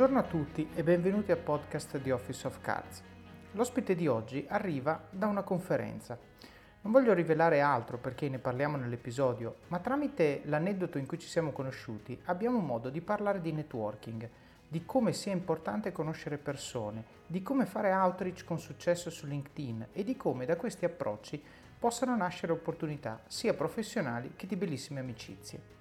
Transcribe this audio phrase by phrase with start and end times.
[0.00, 3.02] Buongiorno a tutti e benvenuti al podcast di Office of Cards.
[3.52, 6.18] L'ospite di oggi arriva da una conferenza.
[6.80, 11.52] Non voglio rivelare altro perché ne parliamo nell'episodio, ma tramite l'aneddoto in cui ci siamo
[11.52, 14.26] conosciuti abbiamo modo di parlare di networking,
[14.66, 20.02] di come sia importante conoscere persone, di come fare outreach con successo su LinkedIn e
[20.02, 21.42] di come da questi approcci
[21.78, 25.79] possano nascere opportunità sia professionali che di bellissime amicizie.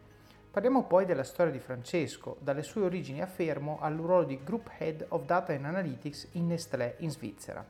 [0.59, 4.69] Parliamo poi della storia di Francesco, dalle sue origini a Fermo al ruolo di Group
[4.77, 7.65] Head of Data and Analytics in Nestlé in Svizzera.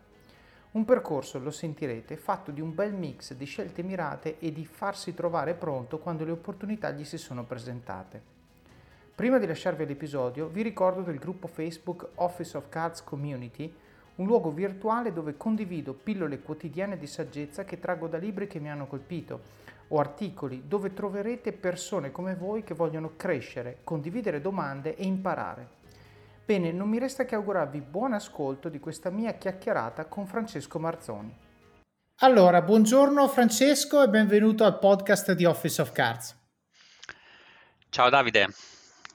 [0.71, 5.13] Un percorso, lo sentirete, fatto di un bel mix di scelte mirate e di farsi
[5.13, 8.19] trovare pronto quando le opportunità gli si sono presentate.
[9.13, 13.71] Prima di lasciarvi l'episodio, vi ricordo del gruppo Facebook Office of Cards Community,
[14.15, 18.71] un luogo virtuale dove condivido pillole quotidiane di saggezza che traggo da libri che mi
[18.71, 25.05] hanno colpito o articoli dove troverete persone come voi che vogliono crescere, condividere domande e
[25.05, 25.77] imparare.
[26.45, 31.37] Bene, non mi resta che augurarvi buon ascolto di questa mia chiacchierata con Francesco Marzoni.
[32.21, 36.35] Allora, buongiorno Francesco e benvenuto al podcast di Office of Cards.
[37.89, 38.47] Ciao Davide,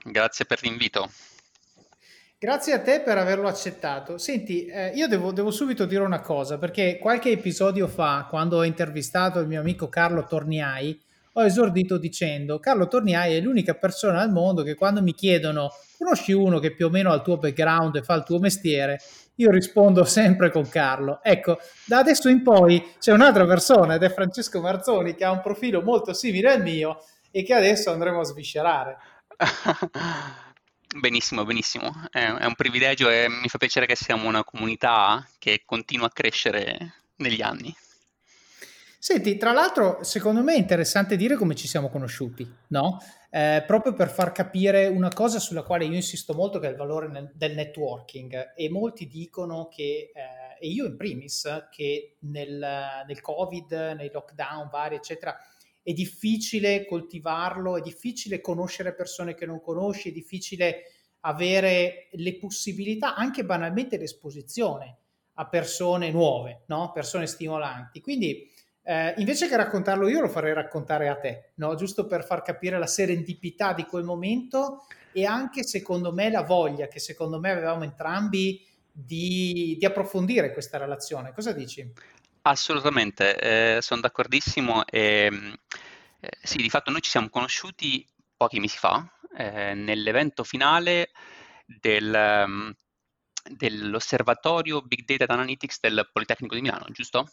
[0.04, 1.10] grazie per l'invito.
[2.44, 4.18] Grazie a te per averlo accettato.
[4.18, 8.64] Senti, eh, io devo, devo, subito dire una cosa, perché qualche episodio fa, quando ho
[8.64, 11.00] intervistato il mio amico Carlo Torniai,
[11.32, 16.32] ho esordito dicendo, Carlo Torniai è l'unica persona al mondo che quando mi chiedono, conosci
[16.32, 19.00] uno che più o meno ha il tuo background e fa il tuo mestiere,
[19.36, 21.20] io rispondo sempre con Carlo.
[21.22, 25.40] Ecco, da adesso in poi c'è un'altra persona ed è Francesco Marzoni che ha un
[25.40, 28.98] profilo molto simile al mio e che adesso andremo a sviscerare.
[30.96, 31.92] Benissimo, benissimo.
[32.08, 36.10] È, è un privilegio e mi fa piacere che siamo una comunità che continua a
[36.10, 37.74] crescere negli anni.
[38.96, 43.02] Senti, tra l'altro, secondo me è interessante dire come ci siamo conosciuti, no?
[43.28, 46.76] Eh, proprio per far capire una cosa sulla quale io insisto molto, che è il
[46.76, 48.52] valore nel, del networking.
[48.54, 54.68] E molti dicono che, eh, e io in primis, che nel, nel Covid, nei lockdown
[54.70, 55.36] vari, eccetera,
[55.84, 60.84] è difficile coltivarlo, è difficile conoscere persone che non conosci, è difficile
[61.20, 64.96] avere le possibilità, anche banalmente l'esposizione
[65.34, 66.90] a persone nuove, no?
[66.92, 68.00] persone stimolanti.
[68.00, 68.50] Quindi
[68.82, 71.74] eh, invece che raccontarlo io lo farei raccontare a te, no?
[71.74, 76.88] giusto per far capire la serendipità di quel momento e anche secondo me la voglia
[76.88, 81.34] che secondo me avevamo entrambi di, di approfondire questa relazione.
[81.34, 81.92] Cosa dici?
[82.46, 84.84] Assolutamente, eh, sono d'accordissimo.
[84.86, 85.30] E,
[86.24, 91.10] eh, sì, di fatto noi ci siamo conosciuti pochi mesi fa, eh, nell'evento finale
[91.66, 92.74] del, um,
[93.50, 97.28] dell'osservatorio Big Data Analytics del Politecnico di Milano, giusto?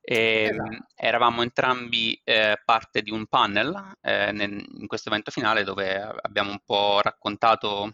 [0.00, 0.86] E, esatto.
[0.94, 6.50] Eravamo entrambi eh, parte di un panel eh, nel, in questo evento finale dove abbiamo
[6.50, 7.92] un po' raccontato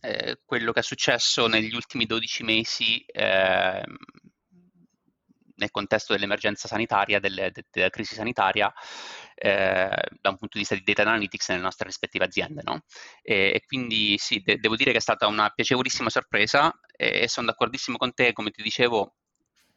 [0.00, 3.84] eh, quello che è successo negli ultimi 12 mesi eh,
[5.62, 8.72] nel contesto dell'emergenza sanitaria, delle, de, della crisi sanitaria,
[9.34, 12.62] eh, da un punto di vista di data analytics nelle nostre rispettive aziende.
[12.64, 12.82] No?
[13.22, 17.28] E, e, quindi sì, de- devo dire che è stata una piacevolissima sorpresa e, e
[17.28, 19.14] sono d'accordissimo con te, come ti dicevo,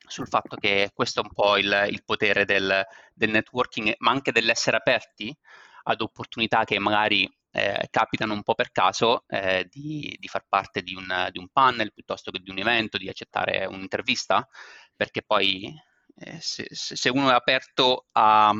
[0.08, 2.84] sul fatto che questo è un po' il, il potere del,
[3.14, 5.36] del, networking, ma anche dell'essere aperti
[5.84, 10.82] ad opportunità che magari eh, capitano un po' per caso eh, di, di, far parte
[10.82, 14.48] di un, di un, panel piuttosto che di un evento, di accettare un'intervista,
[14.96, 15.74] perché poi
[16.18, 18.54] eh, se, se, uno è aperto a,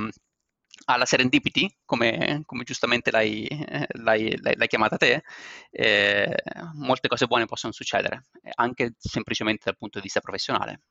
[0.86, 3.48] alla serendipity, come, come giustamente l'hai,
[3.94, 5.24] l'hai, l'hai, chiamata te,
[5.72, 6.36] eh,
[6.74, 8.26] molte cose buone possono succedere,
[8.56, 10.82] anche semplicemente dal punto di vista professionale.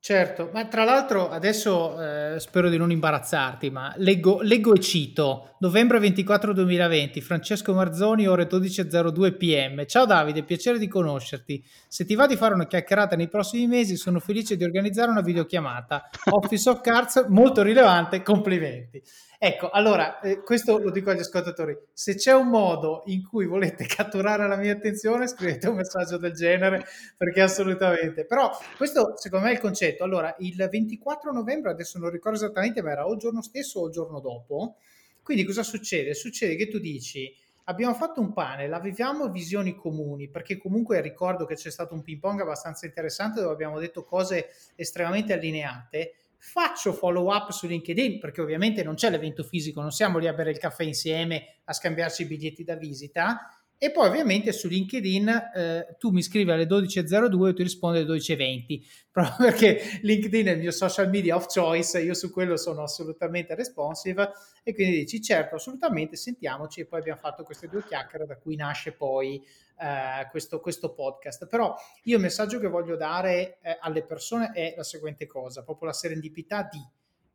[0.00, 5.56] Certo, ma tra l'altro adesso eh, spero di non imbarazzarti, ma leggo, leggo, e cito,
[5.58, 9.84] novembre 24 2020, Francesco Marzoni, ore 12.02 pm.
[9.86, 11.62] Ciao Davide, piacere di conoscerti.
[11.88, 15.20] Se ti va di fare una chiacchierata nei prossimi mesi, sono felice di organizzare una
[15.20, 16.08] videochiamata.
[16.30, 19.02] Office of Cards, molto rilevante, complimenti.
[19.40, 23.86] Ecco, allora, eh, questo lo dico agli ascoltatori, se c'è un modo in cui volete
[23.86, 26.84] catturare la mia attenzione, scrivete un messaggio del genere,
[27.16, 28.24] perché assolutamente.
[28.24, 30.02] Però questo secondo me è il concetto.
[30.02, 33.86] Allora, il 24 novembre, adesso non ricordo esattamente, ma era o il giorno stesso o
[33.86, 34.74] il giorno dopo.
[35.22, 36.14] Quindi cosa succede?
[36.14, 37.32] Succede che tu dici,
[37.64, 42.18] abbiamo fatto un panel, avevamo visioni comuni, perché comunque ricordo che c'è stato un ping
[42.18, 48.40] pong abbastanza interessante dove abbiamo detto cose estremamente allineate faccio follow up su LinkedIn perché
[48.40, 52.22] ovviamente non c'è l'evento fisico, non siamo lì a bere il caffè insieme a scambiarci
[52.22, 57.46] i biglietti da visita E poi ovviamente su LinkedIn eh, tu mi scrivi alle 12.02
[57.46, 58.80] e ti rispondo alle 12.20,
[59.12, 63.54] proprio perché LinkedIn è il mio social media of choice, io su quello sono assolutamente
[63.54, 64.32] responsive
[64.64, 68.56] e quindi dici certo, assolutamente, sentiamoci e poi abbiamo fatto queste due chiacchiere da cui
[68.56, 69.40] nasce poi
[69.80, 71.46] eh, questo, questo, podcast.
[71.46, 71.72] Però
[72.02, 75.94] io il messaggio che voglio dare eh, alle persone è la seguente cosa, proprio la
[75.94, 76.84] serendipità di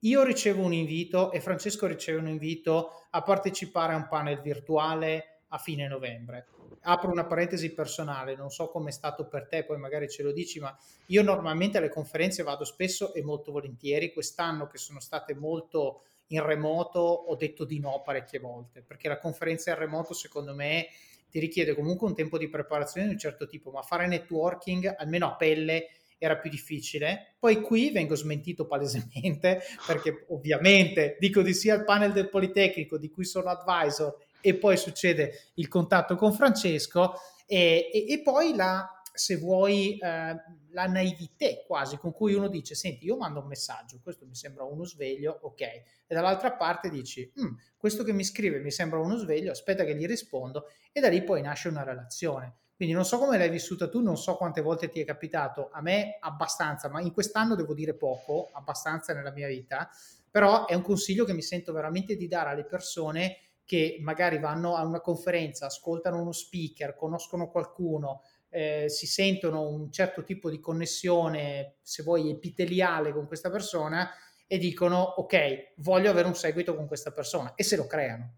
[0.03, 5.32] io ricevo un invito e Francesco riceve un invito a partecipare a un panel virtuale
[5.53, 6.47] a fine novembre.
[6.81, 10.33] Apro una parentesi personale, non so come è stato per te, poi magari ce lo
[10.33, 10.75] dici, ma
[11.07, 14.11] io normalmente alle conferenze vado spesso e molto volentieri.
[14.11, 19.19] Quest'anno che sono state molto in remoto ho detto di no parecchie volte, perché la
[19.19, 20.87] conferenza in remoto secondo me
[21.29, 25.27] ti richiede comunque un tempo di preparazione di un certo tipo, ma fare networking almeno
[25.27, 27.35] a pelle era più difficile.
[27.37, 33.09] Poi qui vengo smentito palesemente perché ovviamente dico di sì al panel del Politecnico di
[33.09, 34.15] cui sono advisor
[34.45, 37.13] e poi succede il contatto con Francesco
[37.45, 40.35] e, e, e poi la, se vuoi, eh,
[40.71, 44.65] la naivete quasi con cui uno dice, senti, io mando un messaggio, questo mi sembra
[44.65, 49.15] uno sveglio, ok, e dall'altra parte dici, mm, questo che mi scrive mi sembra uno
[49.15, 52.55] sveglio, aspetta che gli rispondo e da lì poi nasce una relazione.
[52.75, 55.81] Quindi non so come l'hai vissuta tu, non so quante volte ti è capitato, a
[55.81, 59.89] me abbastanza, ma in quest'anno devo dire poco, abbastanza nella mia vita,
[60.29, 64.75] però è un consiglio che mi sento veramente di dare alle persone che magari vanno
[64.75, 70.59] a una conferenza, ascoltano uno speaker, conoscono qualcuno, eh, si sentono un certo tipo di
[70.59, 74.11] connessione, se vuoi, epiteliale con questa persona
[74.45, 78.35] e dicono ok, voglio avere un seguito con questa persona e se lo creano.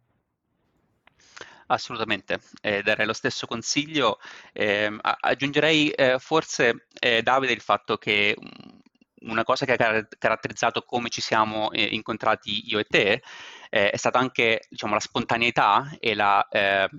[1.68, 4.20] Assolutamente, eh, darei lo stesso consiglio.
[4.54, 8.36] Eh, aggiungerei eh, forse, eh, Davide, il fatto che
[9.22, 13.24] una cosa che ha caratterizzato come ci siamo eh, incontrati io e te
[13.70, 16.90] eh, è stata anche diciamo, la spontaneità e la, eh,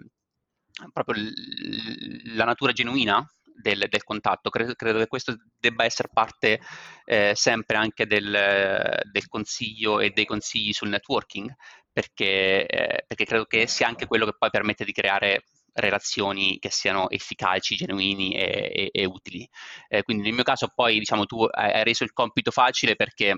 [0.93, 3.25] proprio l- la natura genuina
[3.57, 4.51] del, del contatto.
[4.51, 6.61] Credo, credo, che questo debba essere parte
[7.05, 11.53] eh, sempre anche del, del, consiglio e dei consigli sul networking,
[11.93, 16.71] perché, eh, perché credo che sia anche quello che poi permette di creare relazioni che
[16.71, 19.49] siano efficaci, genuini e, e, e utili.
[19.89, 23.37] Eh, quindi nel mio caso poi diciamo tu hai reso il compito facile perché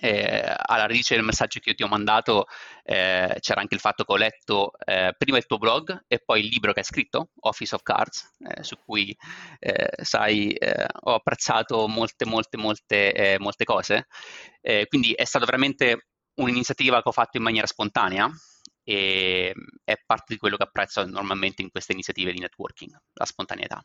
[0.00, 2.46] eh, alla radice del messaggio che io ti ho mandato
[2.82, 6.40] eh, c'era anche il fatto che ho letto eh, prima il tuo blog e poi
[6.40, 9.16] il libro che hai scritto, Office of Cards, eh, su cui
[9.58, 14.06] eh, sai, eh, ho apprezzato molte, molte, molte, molte cose.
[14.88, 18.28] quindi è stata veramente un'iniziativa che ho fatto in maniera spontanea
[18.82, 23.84] e è parte di quello che apprezzo normalmente in queste iniziative di networking, la spontaneità.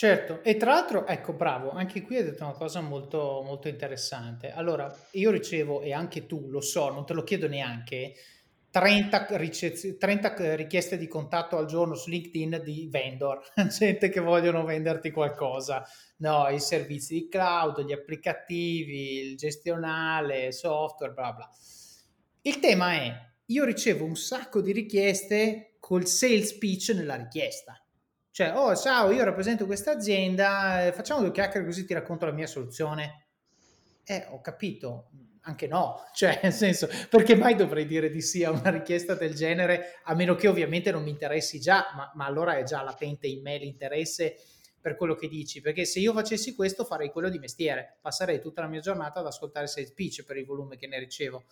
[0.00, 4.50] Certo, e tra l'altro, ecco, bravo, anche qui hai detto una cosa molto, molto interessante.
[4.50, 8.14] Allora, io ricevo, e anche tu lo so, non te lo chiedo neanche,
[8.70, 14.64] 30, ricez- 30 richieste di contatto al giorno su LinkedIn di vendor, gente che vogliono
[14.64, 15.86] venderti qualcosa,
[16.20, 21.50] no, i servizi di cloud, gli applicativi, il gestionale, software, bla bla.
[22.40, 23.14] Il tema è,
[23.44, 27.78] io ricevo un sacco di richieste col sales pitch nella richiesta.
[28.40, 32.32] Cioè, oh, ciao, io rappresento questa azienda, eh, facciamo due chiacchiere così ti racconto la
[32.32, 33.26] mia soluzione.
[34.02, 35.10] Eh, ho capito,
[35.42, 39.34] anche no, cioè, nel senso, perché mai dovrei dire di sì a una richiesta del
[39.34, 43.26] genere, a meno che ovviamente non mi interessi già, ma, ma allora è già latente
[43.26, 44.36] in me l'interesse
[44.80, 48.62] per quello che dici, perché se io facessi questo farei quello di mestiere, passerei tutta
[48.62, 51.44] la mia giornata ad ascoltare sales pitch per il volume che ne ricevo.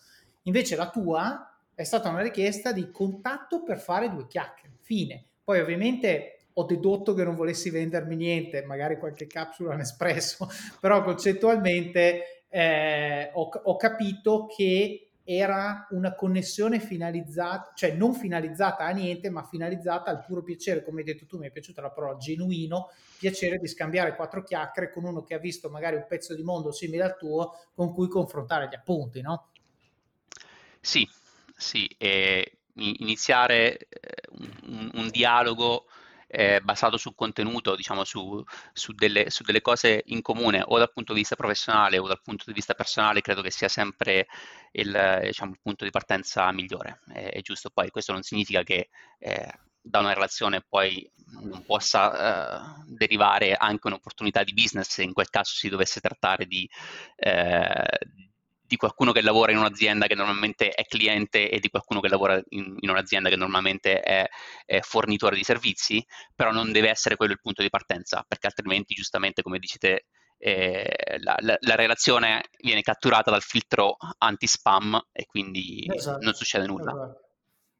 [0.44, 5.26] Invece la tua è stata una richiesta di contatto per fare due chiacchiere, fine.
[5.44, 10.48] Poi ovviamente ho dedotto che non volessi vendermi niente, magari qualche capsula Nespresso,
[10.80, 18.90] però concettualmente eh, ho, ho capito che era una connessione finalizzata, cioè non finalizzata a
[18.90, 22.16] niente, ma finalizzata al puro piacere, come hai detto tu, mi è piaciuta la parola
[22.16, 26.42] genuino, piacere di scambiare quattro chiacchiere con uno che ha visto magari un pezzo di
[26.42, 29.50] mondo simile al tuo con cui confrontare gli appunti, no?
[30.80, 31.06] Sì,
[31.54, 31.86] sì,
[32.74, 33.88] iniziare eh,
[34.66, 35.84] un, un dialogo
[36.28, 38.42] eh, basato sul contenuto, diciamo su,
[38.72, 42.20] su, delle, su, delle, cose in comune o dal punto di vista professionale o dal
[42.22, 44.26] punto di vista personale, credo che sia sempre
[44.72, 47.00] il, diciamo, il punto di partenza migliore.
[47.12, 52.78] È, è, giusto poi, questo non significa che eh, da una relazione poi non possa
[52.78, 56.68] eh, derivare anche un'opportunità di business se in quel caso si dovesse trattare di,
[57.16, 57.98] eh,
[58.68, 62.40] di qualcuno che lavora in un'azienda che normalmente è cliente e di qualcuno che lavora
[62.50, 64.28] in, in un'azienda che normalmente è,
[64.66, 68.94] è, fornitore di servizi, però non deve essere quello il punto di partenza, perché altrimenti,
[68.94, 70.04] giustamente, come dici te,
[70.36, 76.66] eh, la, la, la, relazione viene catturata dal filtro anti-spam e quindi esatto, non succede
[76.66, 76.92] nulla.
[76.92, 77.22] Esatto.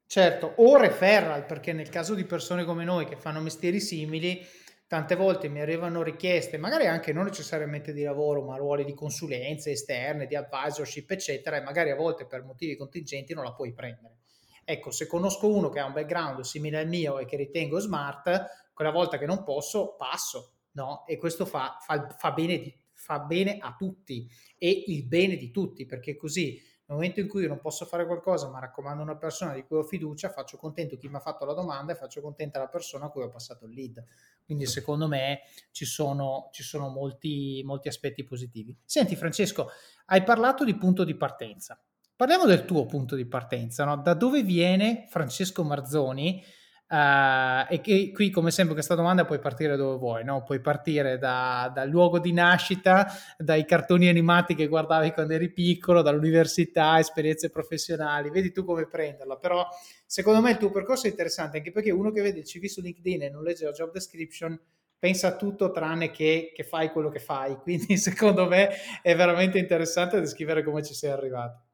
[0.07, 4.42] Certo, o referral, perché nel caso di persone come noi che fanno mestieri simili,
[4.88, 9.71] tante volte mi arrivano richieste, magari anche non necessariamente di lavoro, ma ruoli di consulenze
[9.71, 14.16] esterne, di advisorship, eccetera, e magari a volte per motivi contingenti non la puoi prendere.
[14.64, 18.71] Ecco, se conosco uno che ha un background simile al mio e che ritengo smart,
[18.73, 21.04] quella volta che non posso, passo, no?
[21.07, 24.26] E questo fa, fa, fa, bene, fa bene a tutti
[24.57, 28.07] e il bene di tutti, perché così nel momento in cui io non posso fare
[28.07, 31.45] qualcosa, ma raccomando una persona di cui ho fiducia, faccio contento chi mi ha fatto
[31.45, 34.02] la domanda e faccio contenta la persona a cui ho passato il lead.
[34.42, 38.75] Quindi secondo me ci sono, ci sono molti, molti aspetti positivi.
[38.87, 39.68] Senti Francesco,
[40.07, 41.78] hai parlato di punto di partenza.
[42.16, 43.99] Parliamo del tuo punto di partenza, no?
[43.99, 46.42] da dove viene Francesco Marzoni
[46.90, 50.42] Uh, e che qui, come sempre, questa domanda puoi partire dove vuoi, no?
[50.42, 56.00] Puoi partire da, dal luogo di nascita, dai cartoni animati che guardavi quando eri piccolo,
[56.00, 59.37] dall'università, esperienze professionali, vedi tu come prenderla.
[59.37, 59.66] Però,
[60.07, 62.80] secondo me, il tuo percorso è interessante anche perché uno che vede il CV su
[62.80, 64.59] LinkedIn e non legge la job description
[64.99, 67.57] pensa a tutto tranne che, che fai quello che fai.
[67.61, 68.71] Quindi, secondo me,
[69.02, 71.64] è veramente interessante descrivere come ci sei arrivato.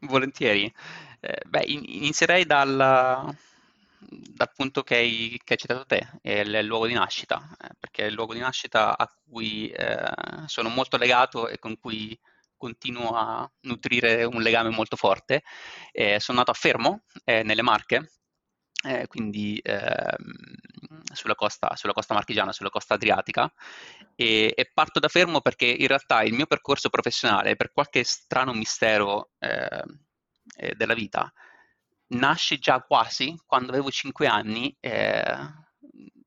[0.00, 0.70] Volentieri.
[1.20, 3.34] Eh, beh, inizierei dalla
[4.00, 8.04] dal punto che hai, che hai citato te, è il, luogo di nascita, eh, perché
[8.04, 10.12] è il luogo di nascita a cui eh,
[10.46, 12.18] sono molto legato e con cui
[12.56, 15.42] continuo a nutrire un legame molto forte.
[15.92, 18.10] Eh, sono nato a Fermo, eh, nelle Marche,
[18.84, 20.16] eh, quindi ehm,
[21.12, 23.52] sulla costa, sulla, costa, marchigiana, sulla costa adriatica,
[24.14, 28.52] e, e, parto da Fermo perché in realtà il mio percorso professionale, per qualche strano
[28.52, 31.32] mistero eh, della vita,
[32.08, 35.36] nasce già quasi quando avevo 5 anni eh,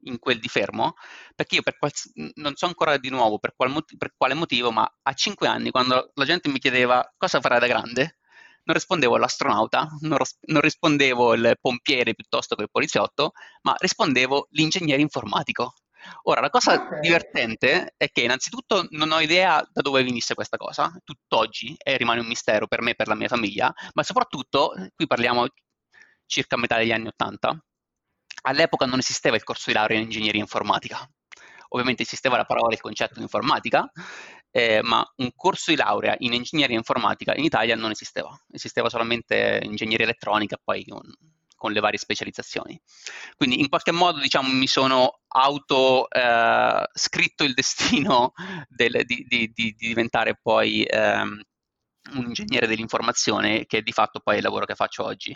[0.03, 0.95] in quel di fermo,
[1.35, 1.91] perché io per qual-
[2.35, 5.71] non so ancora di nuovo per, qual mot- per, quale motivo, ma a 5 anni
[5.71, 8.17] quando la gente mi chiedeva cosa farai da grande,
[8.63, 13.31] non rispondevo l'astronauta, non, ros- non rispondevo il pompiere piuttosto che il poliziotto,
[13.63, 15.73] ma rispondevo l'ingegnere informatico.
[16.23, 17.00] Ora, la cosa okay.
[17.00, 22.21] divertente è che innanzitutto non ho idea da dove venisse questa cosa, tutt'oggi e rimane
[22.21, 25.45] un mistero per me e per la mia famiglia, ma soprattutto, qui parliamo
[26.31, 27.61] circa a metà degli anni Ottanta,
[28.43, 31.07] all'epoca non esisteva il corso di laurea in ingegneria informatica.
[31.69, 33.89] Ovviamente esisteva la parola e il concetto di informatica,
[34.50, 38.29] eh, ma un corso di laurea in ingegneria informatica in Italia non esisteva.
[38.50, 41.01] Esisteva solamente ingegneria elettronica, poi con,
[41.55, 42.79] con le varie specializzazioni.
[43.35, 48.31] Quindi in qualche modo diciamo, mi sono auto eh, scritto il destino
[48.67, 51.41] del, di, di, di, diventare poi ehm,
[52.13, 55.35] un ingegnere dell'informazione che è di fatto poi il lavoro che faccio oggi.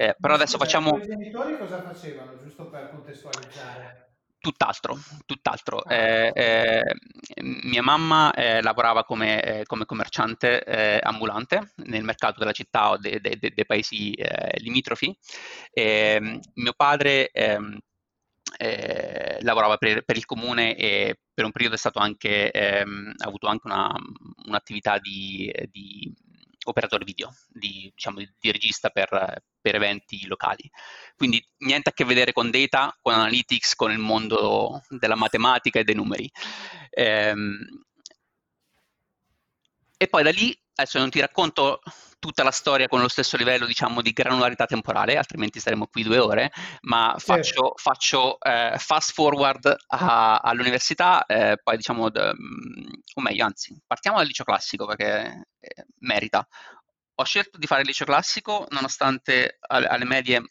[0.00, 0.98] Eh, però adesso scusa, facciamo...
[1.02, 3.96] I genitori cosa facevano, giusto per contestualizzare?
[4.40, 5.80] Tutt'altro, tutt'altro.
[5.82, 6.82] Ah, eh, eh,
[7.64, 12.96] mia mamma eh, lavorava come, eh, come commerciante eh, ambulante nel mercato della città o
[12.98, 15.16] dei de, de, de paesi eh, limitrofi.
[15.72, 17.78] Ehm, mio padre ehm,
[19.40, 23.48] lavorava per, per, il comune e per un periodo è stato anche, ehm, ha avuto
[23.48, 23.92] anche una,
[24.46, 26.12] un'attività di, di
[26.70, 30.70] operatore video, di, diciamo, di regista per, per, eventi locali.
[31.16, 35.84] Quindi niente a che vedere con data, con analytics, con il mondo della matematica e
[35.84, 36.30] dei numeri.
[36.90, 37.58] Ehm,
[39.96, 41.80] e poi da lì, adesso non ti racconto
[42.20, 46.18] tutta la storia con lo stesso livello diciamo, di granularità temporale, altrimenti staremo qui due
[46.18, 53.20] ore, ma faccio, faccio eh, fast forward a, all'università, eh, poi diciamo, d- mm, o
[53.20, 56.46] meglio, anzi, partiamo dal liceo classico perché eh, merita.
[57.20, 60.42] Ho scelto di fare il liceo classico nonostante alle, alle medie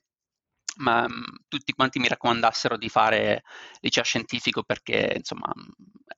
[0.77, 3.43] ma mh, mm, tutti quanti mi raccomandassero di fare
[3.79, 5.51] liceo scientifico perché insomma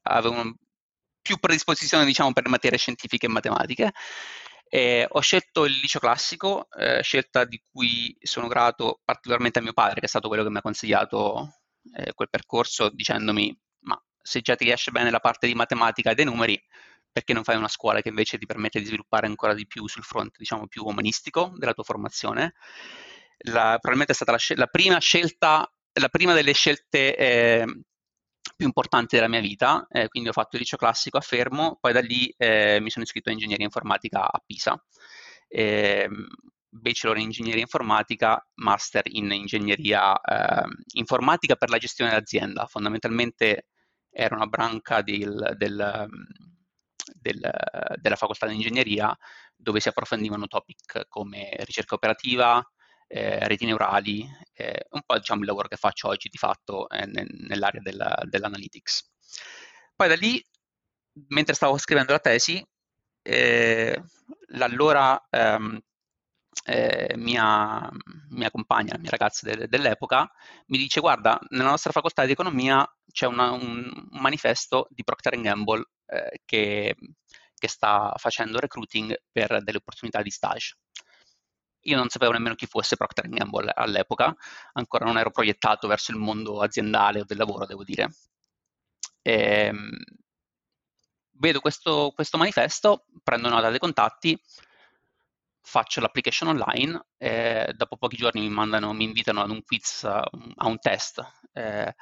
[0.04, 0.54] avevo
[1.30, 3.92] più predisposizione diciamo per materie scientifiche e matematiche
[4.68, 9.74] eh, ho scelto il liceo classico, eh, scelta di cui sono grato particolarmente a mio
[9.74, 11.56] padre, che è stato quello che mi ha consigliato
[11.96, 16.14] eh, quel percorso, dicendomi: Ma se già ti riesce bene la parte di matematica e
[16.14, 16.62] dei numeri,
[17.12, 20.04] perché non fai una scuola che invece ti permette di sviluppare ancora di più sul
[20.04, 22.54] fronte, diciamo, più umanistico della tua formazione?
[23.46, 27.66] La, probabilmente è stata la, la, prima scelta, la prima delle scelte eh,
[28.60, 31.94] più importanti della mia vita, eh, quindi ho fatto il liceo classico a Fermo, poi
[31.94, 34.78] da lì eh, mi sono iscritto a ingegneria informatica a Pisa,
[35.48, 36.10] eh,
[36.68, 43.68] bachelor in ingegneria informatica, master in ingegneria ehm, informatica per la gestione dell'azienda, fondamentalmente
[44.12, 46.10] era una branca del, del,
[47.14, 47.52] del,
[47.96, 49.18] della facoltà di ingegneria
[49.56, 52.62] dove si approfondivano topic come ricerca operativa,
[53.12, 57.06] eh, reti neurali, eh, un po' diciamo il lavoro che faccio oggi di fatto eh,
[57.08, 59.10] nell'area della, dell'analytics.
[59.96, 60.44] Poi da lì,
[61.30, 62.64] mentre stavo scrivendo la tesi,
[63.24, 64.02] eh,
[64.50, 65.80] l'allora ehm,
[66.66, 67.90] eh, mia,
[68.30, 70.30] mia, compagna, la mia ragazza de- dell'epoca,
[70.68, 75.84] mi dice guarda, nella nostra facoltà di economia c'è una, un, manifesto di Procter Gamble
[76.06, 76.96] eh, che,
[77.56, 80.78] che sta facendo recruiting per delle opportunità di stage.
[81.84, 84.36] Io non sapevo nemmeno chi fosse Procter Gamble all'epoca,
[84.74, 88.10] ancora non ero proiettato verso il mondo aziendale o del lavoro, devo dire.
[89.22, 89.90] E, ehm,
[91.40, 94.40] vedo questo, questo manifesto, prendo nota dei contatti,
[95.62, 100.68] faccio l'application online e dopo pochi giorni mi, mandano, mi invitano ad un quiz, a
[100.68, 101.96] un test, eh,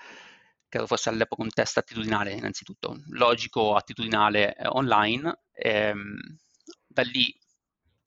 [0.67, 5.41] credo fosse all'epoca un test attitudinale innanzitutto, logico, attitudinale eh, online.
[5.53, 6.17] Ehm,
[6.87, 7.33] da lì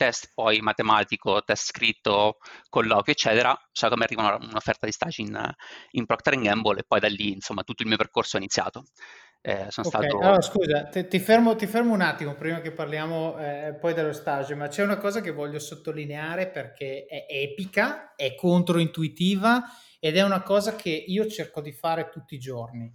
[0.00, 2.38] test poi matematico, test scritto,
[2.70, 5.54] colloquio, eccetera, so mi arriva un'offerta di stage in,
[5.90, 8.84] in Procter Gamble e poi da lì, insomma, tutto il mio percorso è iniziato.
[9.42, 10.08] Eh, sono okay.
[10.08, 10.18] stato...
[10.18, 14.14] Allora, scusa, ti, ti, fermo, ti, fermo, un attimo prima che parliamo eh, poi dello
[14.14, 19.62] stage, ma c'è una cosa che voglio sottolineare perché è epica, è controintuitiva
[19.98, 22.90] ed è una cosa che io cerco di fare tutti i giorni.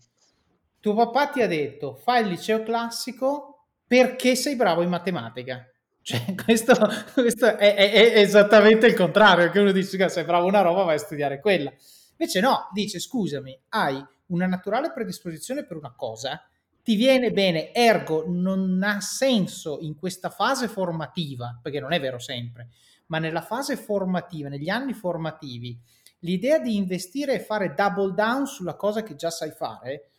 [0.79, 5.69] Tuo papà ti ha detto fai il liceo classico perché sei bravo in matematica.
[6.05, 6.75] Cioè, questo,
[7.13, 10.95] questo è, è, è, esattamente il contrario, che uno dice sei bravo una roba, vai
[10.95, 11.73] a studiare quella.
[12.11, 16.47] Invece no, dice scusami, hai una naturale predisposizione per una cosa,
[16.83, 22.19] ti viene bene, ergo non ha senso in questa fase formativa, perché non è vero
[22.19, 22.69] sempre,
[23.07, 25.75] ma nella fase formativa, negli anni formativi,
[26.19, 30.09] l'idea di investire e fare double down sulla cosa che già sai fare,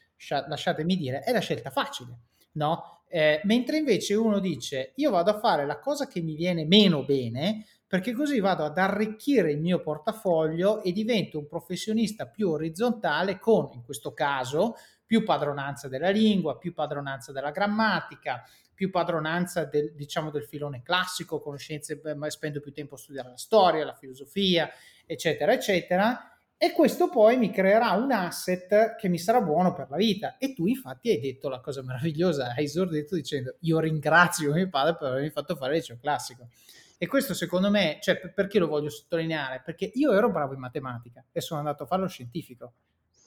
[0.49, 2.19] lasciatemi dire, è la scelta facile,
[2.55, 2.96] no?
[3.09, 7.05] Eh, mentre invece uno dice io vado a fare la cosa che mi viene meno
[7.05, 13.39] bene perché così vado ad arricchire il mio portafoglio e divento un professionista più orizzontale
[13.39, 14.75] con, in questo caso,
[15.07, 18.43] più padronanza della lingua, più padronanza della grammatica,
[18.75, 23.85] più padronanza del, diciamo, del filone classico, conoscenze, spendo più tempo a studiare la storia,
[23.85, 24.69] la filosofia,
[25.07, 26.36] eccetera, eccetera.
[26.59, 30.39] E questo poi mi creerà un asset che mi sarà buono per la vita.
[30.39, 34.97] E tu infatti hai detto la cosa meravigliosa, hai esordito dicendo io ringrazio mio padre
[34.97, 36.49] per avermi fatto fare il liceo classico.
[36.97, 39.61] E questo secondo me, cioè perché lo voglio sottolineare?
[39.63, 42.73] Perché io ero bravo in matematica e sono andato a fare lo scientifico.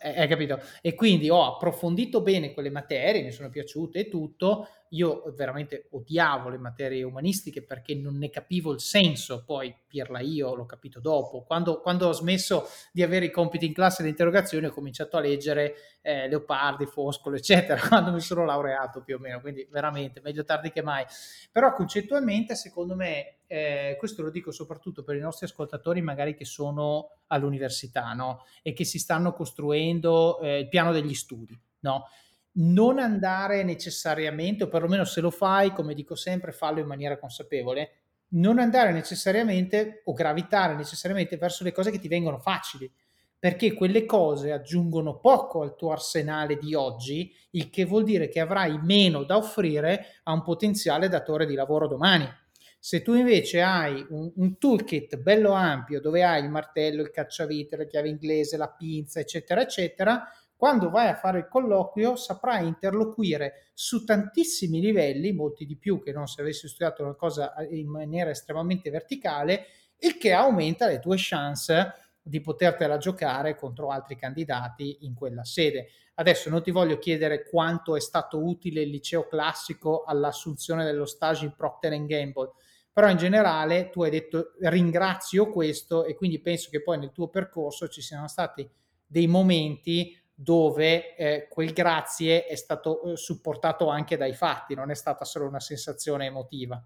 [0.01, 0.59] Hai capito?
[0.81, 6.49] E quindi ho approfondito bene quelle materie, mi sono piaciute e tutto, io veramente odiavo
[6.49, 11.43] le materie umanistiche perché non ne capivo il senso, poi pirla io l'ho capito dopo.
[11.43, 15.17] Quando, quando ho smesso di avere i compiti in classe e le interrogazioni ho cominciato
[15.17, 20.21] a leggere eh, Leopardi, Foscolo, eccetera, quando mi sono laureato più o meno, quindi veramente
[20.21, 21.05] meglio tardi che mai.
[21.51, 26.45] Però concettualmente, secondo me, eh, questo lo dico soprattutto per i nostri ascoltatori magari che
[26.45, 28.45] sono all'università no?
[28.61, 31.59] e che si stanno costruendo eh, il piano degli studi.
[31.81, 32.05] No?
[32.53, 37.91] Non andare necessariamente, o perlomeno se lo fai, come dico sempre, fallo in maniera consapevole,
[38.29, 42.91] non andare necessariamente o gravitare necessariamente verso le cose che ti vengono facili,
[43.39, 48.41] perché quelle cose aggiungono poco al tuo arsenale di oggi, il che vuol dire che
[48.41, 52.27] avrai meno da offrire a un potenziale datore di lavoro domani.
[52.81, 57.77] Se tu invece hai un, un toolkit bello ampio dove hai il martello, il cacciavite,
[57.77, 60.29] la chiave inglese, la pinza, eccetera, eccetera,
[60.59, 66.11] quando vai a fare il colloquio saprai interloquire su tantissimi livelli, molti di più che
[66.11, 69.67] non se avessi studiato una cosa in maniera estremamente verticale,
[69.99, 75.91] il che aumenta le tue chance di potertela giocare contro altri candidati in quella sede.
[76.15, 81.45] Adesso non ti voglio chiedere quanto è stato utile il liceo classico all'assunzione dello stage
[81.45, 82.51] in Procter Gamble,
[82.91, 87.29] però in generale tu hai detto ringrazio questo e quindi penso che poi nel tuo
[87.29, 88.69] percorso ci siano stati
[89.05, 94.95] dei momenti dove eh, quel grazie è stato eh, supportato anche dai fatti, non è
[94.95, 96.81] stata solo una sensazione emotiva.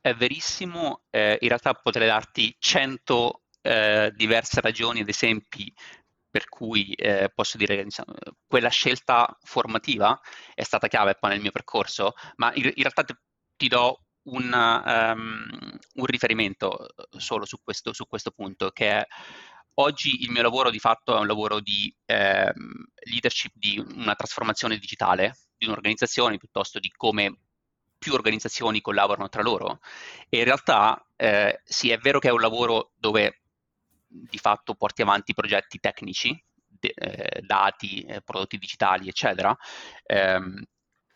[0.00, 5.74] È verissimo, eh, in realtà potrei darti 100 eh, diverse ragioni ed esempi
[6.30, 8.14] per cui eh, posso dire che diciamo,
[8.46, 10.18] quella scelta formativa
[10.54, 13.14] è stata chiave poi nel mio percorso, ma in, in realtà ti,
[13.56, 16.86] ti do un, um, un, riferimento
[17.18, 19.06] solo su questo, su questo punto, che è
[19.74, 22.52] Oggi il mio lavoro di fatto è un lavoro di eh,
[23.04, 27.38] leadership di una trasformazione digitale di un'organizzazione piuttosto di come
[27.96, 29.78] più organizzazioni collaborano tra loro.
[30.28, 33.42] E in realtà eh, sì, è vero che è un lavoro dove
[34.06, 39.56] di fatto porti avanti progetti tecnici, de, eh, dati, eh, prodotti digitali, eccetera,
[40.04, 40.64] ehm,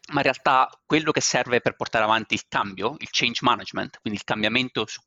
[0.08, 4.20] ma in realtà quello che serve per portare avanti il cambio, il change management, quindi
[4.20, 5.00] il cambiamento su,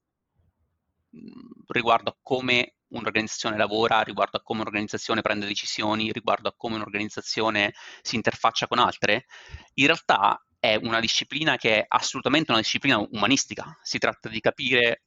[1.68, 7.74] riguardo a come un'organizzazione lavora, riguardo a come un'organizzazione prende decisioni, riguardo a come un'organizzazione
[8.02, 9.26] si interfaccia con altre,
[9.76, 13.78] in realtà è una disciplina che è assolutamente una disciplina umanistica.
[13.82, 15.04] Si tratta di capire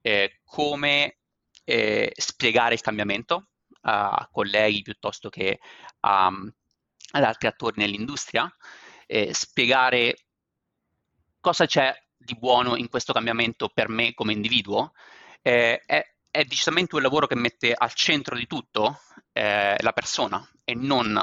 [0.00, 1.18] eh, come
[1.64, 3.48] eh, spiegare il cambiamento
[3.82, 5.60] a colleghi piuttosto che
[6.00, 8.52] a, ad altri attori nell'industria,
[9.06, 10.16] eh, spiegare
[11.40, 14.92] cosa c'è di buono in questo cambiamento per me come individuo.
[15.42, 19.00] Eh, è, è, decisamente un lavoro che mette al centro di tutto
[19.32, 21.20] eh, la persona e non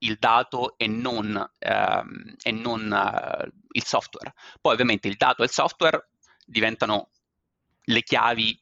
[0.00, 4.34] il dato e non, ehm, e non uh, il software.
[4.60, 6.08] Poi ovviamente il dato e il software
[6.44, 7.10] diventano
[7.84, 8.60] le chiavi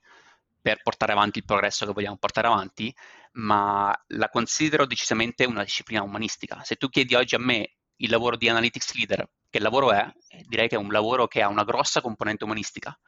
[0.60, 2.94] per portare avanti il progresso che vogliamo portare avanti,
[3.32, 6.62] ma la considero decisamente una disciplina umanistica.
[6.62, 10.06] Se tu chiedi oggi a me il lavoro di analytics leader, che lavoro è?
[10.46, 12.98] Direi che è un lavoro che ha una grossa componente umanistica.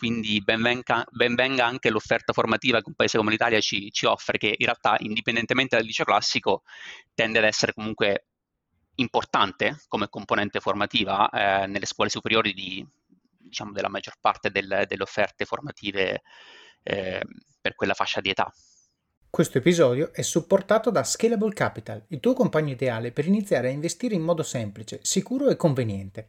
[0.00, 4.06] Quindi ben venga, ben venga anche l'offerta formativa che un paese come l'Italia ci, ci
[4.06, 6.62] offre, che in realtà, indipendentemente dal liceo classico,
[7.12, 8.28] tende ad essere comunque
[8.94, 12.82] importante come componente formativa eh, nelle scuole superiori di,
[13.36, 16.22] diciamo, della maggior parte del, delle offerte formative
[16.82, 17.20] eh,
[17.60, 18.50] per quella fascia di età.
[19.28, 24.14] Questo episodio è supportato da Scalable Capital, il tuo compagno ideale per iniziare a investire
[24.14, 26.28] in modo semplice, sicuro e conveniente.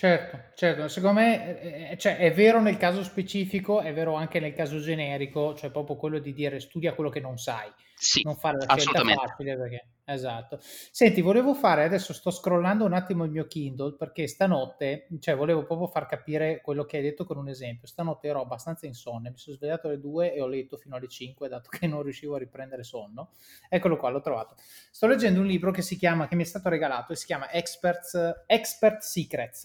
[0.00, 4.40] Certo, certo, secondo me eh, eh, cioè, è vero nel caso specifico, è vero anche
[4.40, 8.36] nel caso generico, cioè proprio quello di dire studia quello che non sai, sì, non
[8.36, 10.58] fare la scelta facile perché Esatto.
[10.60, 15.64] Senti, volevo fare, adesso sto scrollando un attimo il mio Kindle perché stanotte, cioè volevo
[15.64, 17.86] proprio far capire quello che hai detto con un esempio.
[17.86, 21.48] Stanotte ero abbastanza insonne, mi sono svegliato alle 2 e ho letto fino alle 5
[21.48, 23.30] dato che non riuscivo a riprendere sonno.
[23.68, 24.56] Eccolo qua, l'ho trovato.
[24.90, 27.48] Sto leggendo un libro che si chiama, che mi è stato regalato e si chiama
[27.52, 29.64] Experts, Expert Secrets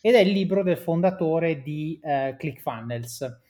[0.00, 3.40] ed è il libro del fondatore di eh, ClickFunnels.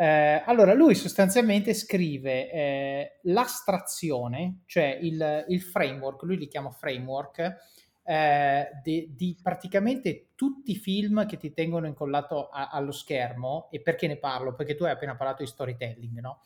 [0.00, 7.56] Eh, allora, lui sostanzialmente scrive eh, l'astrazione, cioè il, il, framework, lui li chiama framework,
[8.02, 13.68] eh, di, di, praticamente tutti i film che ti tengono incollato a, allo schermo.
[13.70, 14.54] E perché ne parlo?
[14.54, 16.44] Perché tu hai appena parlato di storytelling, no?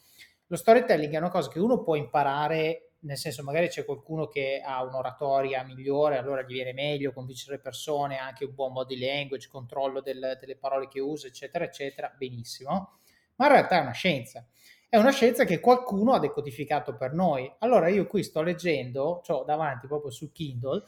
[0.49, 4.63] Lo storytelling è una cosa che uno può imparare, nel senso magari c'è qualcuno che
[4.65, 9.47] ha un'oratoria migliore, allora gli viene meglio convincere le persone, anche un buon body language,
[9.49, 12.99] controllo del, delle parole che usa, eccetera, eccetera, benissimo
[13.37, 14.47] ma in realtà è una scienza.
[14.89, 17.53] È una scienza che qualcuno ha decodificato per noi.
[17.59, 20.85] Allora io qui sto leggendo, ho davanti proprio su Kindle,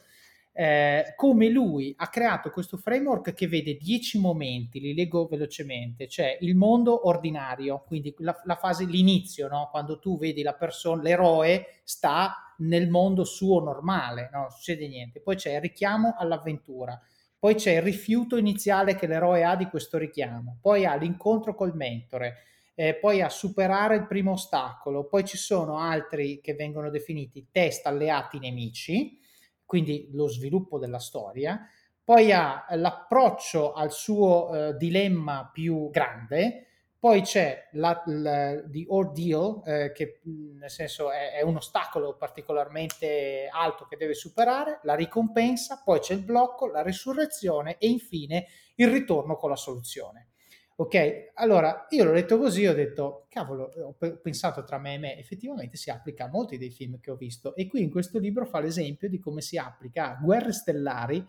[0.59, 6.35] eh, come lui ha creato questo framework che vede dieci momenti, li leggo velocemente, cioè
[6.41, 9.67] il mondo ordinario, quindi la, la fase, l'inizio, no?
[9.69, 14.39] quando tu vedi la persona, l'eroe sta nel mondo suo normale, no?
[14.39, 16.99] non succede niente, poi c'è il richiamo all'avventura,
[17.39, 21.75] poi c'è il rifiuto iniziale che l'eroe ha di questo richiamo, poi ha l'incontro col
[21.75, 22.43] mentore,
[22.75, 27.85] eh, poi a superare il primo ostacolo, poi ci sono altri che vengono definiti test
[27.85, 29.19] alleati nemici,
[29.65, 31.59] quindi lo sviluppo della storia,
[32.03, 36.66] poi ha l'approccio al suo eh, dilemma più grande,
[36.99, 43.47] poi c'è la, la, the ordeal, eh, che nel senso è, è, un ostacolo particolarmente
[43.51, 48.89] alto che deve superare, la ricompensa, poi c'è il blocco, la risurrezione e infine il
[48.89, 50.29] ritorno con la soluzione.
[50.79, 55.17] Ok, allora io l'ho letto così, ho detto, cavolo, ho pensato tra me e me,
[55.17, 58.45] effettivamente si applica a molti dei film che ho visto e qui in questo libro
[58.45, 61.25] fa l'esempio di come si applica a Guerre Stellari,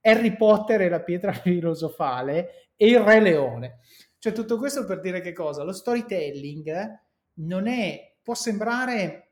[0.00, 3.78] Harry Potter e la pietra filosofale e il Re Leone.
[4.18, 5.62] Cioè, tutto questo per dire che cosa?
[5.62, 7.00] Lo storytelling
[7.34, 9.28] non è, può sembrare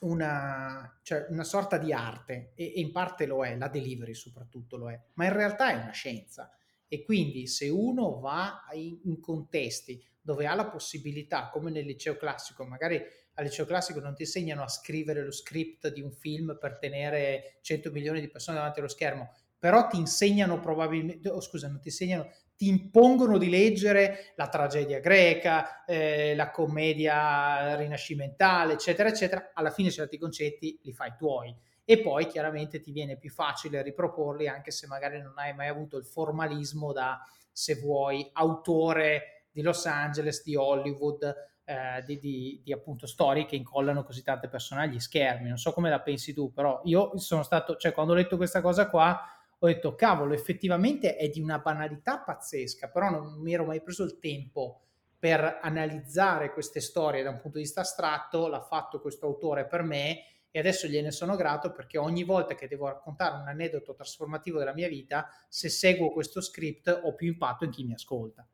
[0.00, 4.76] una, cioè una sorta di arte, e, e in parte lo è, la delivery soprattutto
[4.76, 6.50] lo è, ma in realtà è una scienza.
[6.86, 12.16] E quindi se uno va in, in contesti dove ha la possibilità, come nel liceo
[12.16, 13.02] classico, magari
[13.34, 17.58] al liceo classico non ti insegnano a scrivere lo script di un film per tenere
[17.62, 21.88] 100 milioni di persone davanti allo schermo, però ti insegnano probabilmente, oh, scusa, non ti
[21.88, 29.50] insegnano, ti impongono di leggere la tragedia greca, eh, la commedia rinascimentale, eccetera, eccetera.
[29.54, 34.48] Alla fine certi concetti li fai tuoi e poi chiaramente ti viene più facile riproporli
[34.48, 39.84] anche se magari non hai mai avuto il formalismo da, se vuoi, autore di Los
[39.86, 41.22] Angeles, di Hollywood,
[41.64, 45.48] eh, di, di, di, appunto storie che incollano così tante persone agli schermi.
[45.48, 48.60] Non so come la pensi tu, però io sono stato, cioè quando ho letto questa
[48.60, 49.20] cosa qua,
[49.64, 54.04] ho detto cavolo, effettivamente è di una banalità pazzesca, però non mi ero mai preso
[54.04, 54.82] il tempo
[55.18, 59.82] per analizzare queste storie da un punto di vista astratto, l'ha fatto questo autore per
[59.82, 64.58] me e adesso gliene sono grato perché ogni volta che devo raccontare un aneddoto trasformativo
[64.58, 68.46] della mia vita, se seguo questo script ho più impatto in chi mi ascolta.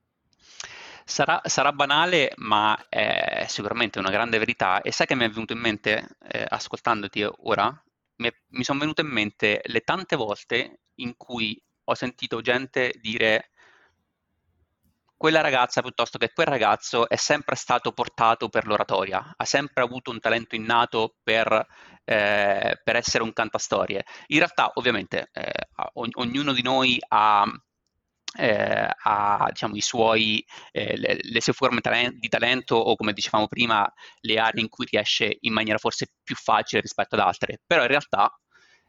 [1.05, 4.81] Sarà, sarà banale, ma è sicuramente una grande verità.
[4.81, 7.83] E sai che mi è venuto in mente, eh, ascoltandoti ora,
[8.21, 13.51] mi, sono venute in mente le tante volte in cui ho sentito gente dire
[15.17, 20.11] quella ragazza piuttosto che quel ragazzo è sempre stato portato per l'oratoria, ha sempre avuto
[20.11, 21.67] un talento innato per,
[22.05, 24.05] eh, per essere un cantastorie.
[24.29, 27.45] In realtà, ovviamente, eh, ognuno di noi ha,
[28.39, 31.81] eh, ha diciamo, suoi, eh, le, le, sue forme
[32.15, 33.91] di talento o, come dicevamo prima,
[34.21, 37.61] le aree in cui riesce in maniera forse più facile rispetto ad altre.
[37.67, 38.33] Però in realtà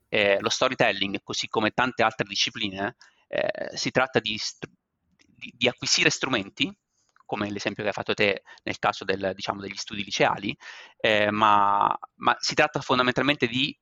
[0.09, 2.95] eh, lo storytelling, così come tante altre discipline,
[3.27, 4.37] eh, si tratta di
[5.41, 6.71] di, di acquisire strumenti,
[7.25, 10.55] come l'esempio che hai fatto te nel caso del, diciamo, degli studi liceali,
[10.97, 13.75] eh, ma, ma, si tratta fondamentalmente di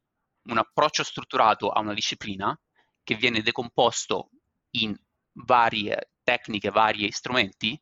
[0.43, 2.57] un approccio strutturato a una disciplina
[3.03, 4.29] che viene decomposto
[4.71, 4.95] in
[5.33, 7.79] varie tecniche, vari strumenti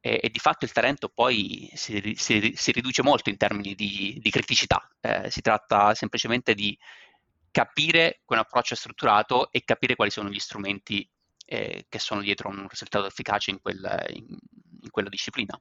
[0.00, 4.18] e, e di fatto il talento poi si, si, si riduce molto in termini di,
[4.20, 4.88] di criticità.
[5.00, 6.76] Eh, si tratta semplicemente di
[7.50, 11.08] capire un approccio strutturato e capire quali sono gli strumenti
[11.46, 14.26] eh, che sono dietro un risultato efficace in, quel, in,
[14.82, 15.60] in quella disciplina.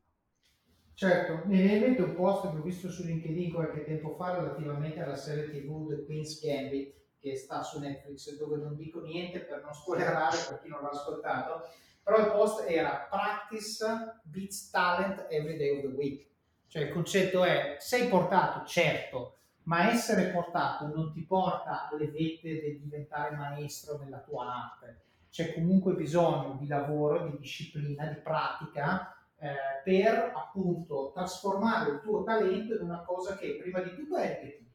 [0.94, 4.34] Certo, mi viene in mente un post che ho visto su LinkedIn qualche tempo fa
[4.36, 9.40] relativamente alla serie TV The Queen's Gambit che sta su Netflix dove non dico niente
[9.40, 11.68] per non spoilerare per chi non l'ha ascoltato,
[12.04, 16.26] però il post era Practice beats talent every day of the week.
[16.68, 22.62] Cioè il concetto è sei portato, certo, ma essere portato non ti porta alle vette
[22.62, 25.06] di diventare maestro nella tua arte
[25.38, 29.54] c'è comunque bisogno di lavoro, di disciplina, di pratica eh,
[29.84, 34.67] per appunto trasformare il tuo talento in una cosa che prima di tutto è ripetibile.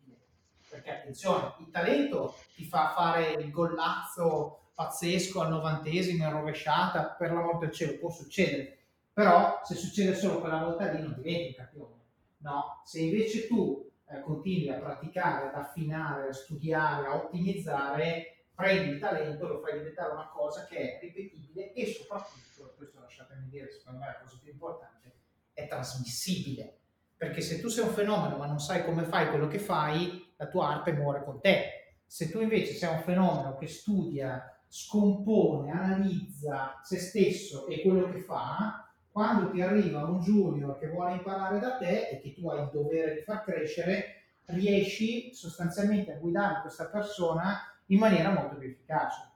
[0.73, 7.31] Perché attenzione, il talento ti fa fare il gollazzo pazzesco al novantesimo in rovesciata, per
[7.31, 8.79] l'amor del cielo, può succedere.
[9.13, 11.95] Però se succede solo quella volta lì non diventi un campione.
[12.39, 18.95] No, se invece tu eh, continui a praticare, ad affinare, a studiare, a ottimizzare, prendi
[18.95, 23.71] il talento, lo fai diventare una cosa che è ripetibile e soprattutto, questo lasciatemi dire,
[23.71, 25.13] secondo me è la cosa più importante,
[25.53, 26.79] è trasmissibile.
[27.23, 30.49] Perché se tu sei un fenomeno ma non sai come fai quello che fai, la
[30.49, 32.01] tua arte muore con te.
[32.05, 38.19] Se tu invece sei un fenomeno che studia, scompone, analizza se stesso e quello che
[38.23, 42.61] fa, quando ti arriva un junior che vuole imparare da te e che tu hai
[42.61, 48.69] il dovere di far crescere, riesci sostanzialmente a guidare questa persona in maniera molto più
[48.69, 49.31] efficace.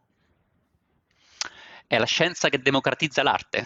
[1.87, 3.64] È la scienza che democratizza l'arte.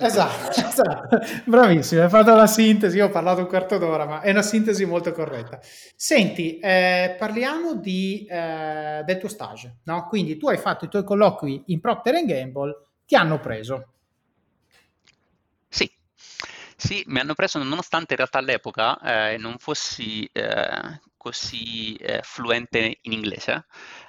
[0.00, 4.30] Esatto, esatto, bravissimo, hai fatto la sintesi, io ho parlato un quarto d'ora, ma è
[4.30, 5.58] una sintesi molto corretta.
[5.96, 10.06] Senti, eh, parliamo di, eh, del tuo stage, no?
[10.06, 13.92] Quindi tu hai fatto i tuoi colloqui in Procter Gamble, ti hanno preso.
[15.68, 15.90] Sì,
[16.76, 22.98] sì, mi hanno preso nonostante in realtà all'epoca eh, non fossi eh, così eh, fluente
[23.02, 23.66] in inglese,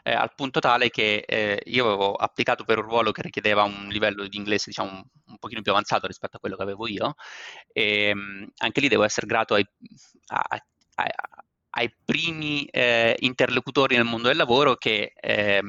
[0.09, 3.87] eh, al punto tale che eh, io avevo applicato per un ruolo che richiedeva un
[3.89, 7.13] livello di inglese diciamo un, un pochino più avanzato rispetto a quello che avevo io.
[7.71, 9.65] E mh, anche lì devo essere grato ai,
[10.27, 10.63] a,
[11.71, 15.61] ai primi eh, interlocutori nel mondo del lavoro che eh,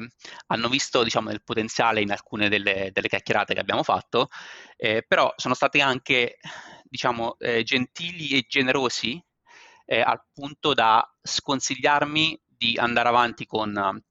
[0.47, 4.29] hanno visto diciamo, il potenziale in alcune delle, delle chiacchierate che abbiamo fatto,
[4.75, 6.37] eh, però sono stati anche
[6.83, 9.23] diciamo, eh, gentili e generosi
[9.85, 14.03] eh, al punto da sconsigliarmi di andare avanti con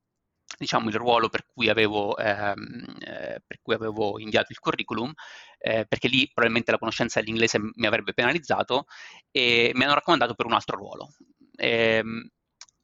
[0.59, 5.13] diciamo, il ruolo per cui, avevo, ehm, eh, per cui avevo inviato il curriculum,
[5.59, 8.87] eh, perché lì probabilmente la conoscenza dell'inglese mi avrebbe penalizzato
[9.31, 11.09] e mi hanno raccomandato per un altro ruolo.
[11.57, 12.29] Ehm,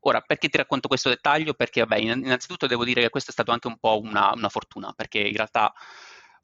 [0.00, 1.54] ora, perché ti racconto questo dettaglio?
[1.54, 4.92] Perché, vabbè, innanzitutto devo dire che questo è stato anche un po' una, una fortuna,
[4.92, 5.72] perché in realtà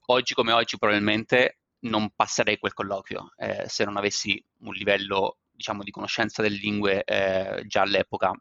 [0.07, 5.83] oggi come oggi probabilmente non passerei quel colloquio eh, se non avessi un livello diciamo,
[5.83, 8.33] di conoscenza delle lingue eh, già all'epoca,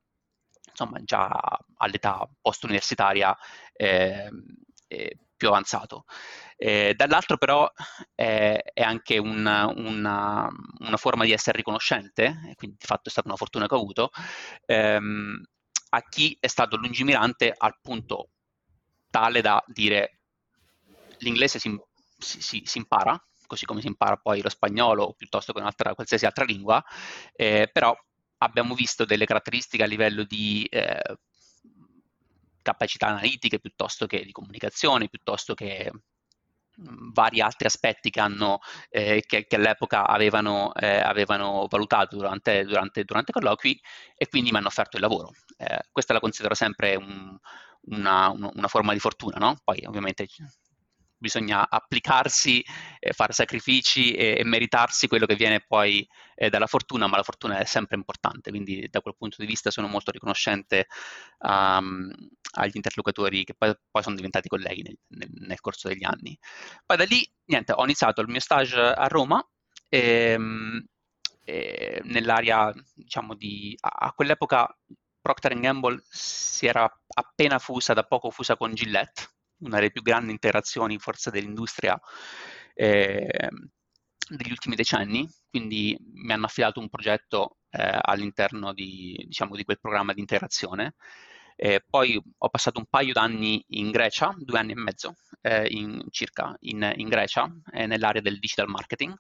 [0.82, 1.30] insomma, già
[1.78, 3.36] all'età post-universitaria
[3.74, 4.30] eh,
[5.42, 6.06] più avanzato.
[6.56, 7.68] Eh, dall'altro però
[8.14, 10.48] è, è anche una, una,
[10.80, 14.12] una, forma di essere riconoscente, quindi di fatto è stata una fortuna che ho avuto,
[14.66, 15.42] ehm,
[15.94, 18.30] a chi è stato lungimirante al punto
[19.10, 20.20] tale da dire
[21.18, 21.76] l'inglese si,
[22.18, 26.46] si, si impara, così come si impara poi lo spagnolo piuttosto che un'altra, qualsiasi altra
[26.46, 26.84] lingua,
[27.34, 27.96] eh, però
[28.44, 31.18] abbiamo visto delle caratteristiche a livello di eh,
[32.62, 39.24] capacità analitiche piuttosto che di comunicazione, piuttosto che mh, vari altri aspetti che, hanno, eh,
[39.26, 43.80] che, che all'epoca avevano, eh, avevano valutato durante, durante, durante, i colloqui
[44.16, 45.32] e quindi mi hanno offerto il lavoro.
[45.58, 47.38] Eh, questa la considero sempre un,
[47.84, 49.58] una, una, forma di fortuna, no?
[49.64, 50.28] Poi ovviamente
[51.22, 52.66] bisogna applicarsi,
[53.00, 56.06] eh, fare sacrifici e, e, meritarsi quello che viene poi
[56.36, 59.70] eh, dalla fortuna, ma la fortuna è sempre importante, quindi da quel punto di vista
[59.70, 60.88] sono molto riconoscente
[61.40, 62.12] um,
[62.54, 66.38] agli interlocutori che poi, poi, sono diventati colleghi nel, nel, nel, corso degli anni.
[66.86, 69.46] Poi da lì, niente, ho iniziato il mio stage a Roma.
[69.88, 70.00] E,
[70.32, 70.86] ehm,
[71.44, 73.76] e nell'area, diciamo, di...
[73.82, 74.68] a, a quell'epoca
[75.22, 79.30] Procter Gamble si era appena fusa, da poco fusa con Gillette,
[79.62, 82.00] una delle più grandi interazioni forse dell'industria
[82.74, 83.50] eh,
[84.30, 89.80] degli ultimi decenni, quindi mi hanno affidato un progetto eh, all'interno di, diciamo, di, quel
[89.80, 90.96] programma di integrazione.
[91.56, 96.02] Eh, poi ho passato un paio d'anni in Grecia, due anni e mezzo eh, in,
[96.10, 99.14] circa in, in Grecia, eh, nell'area del digital marketing,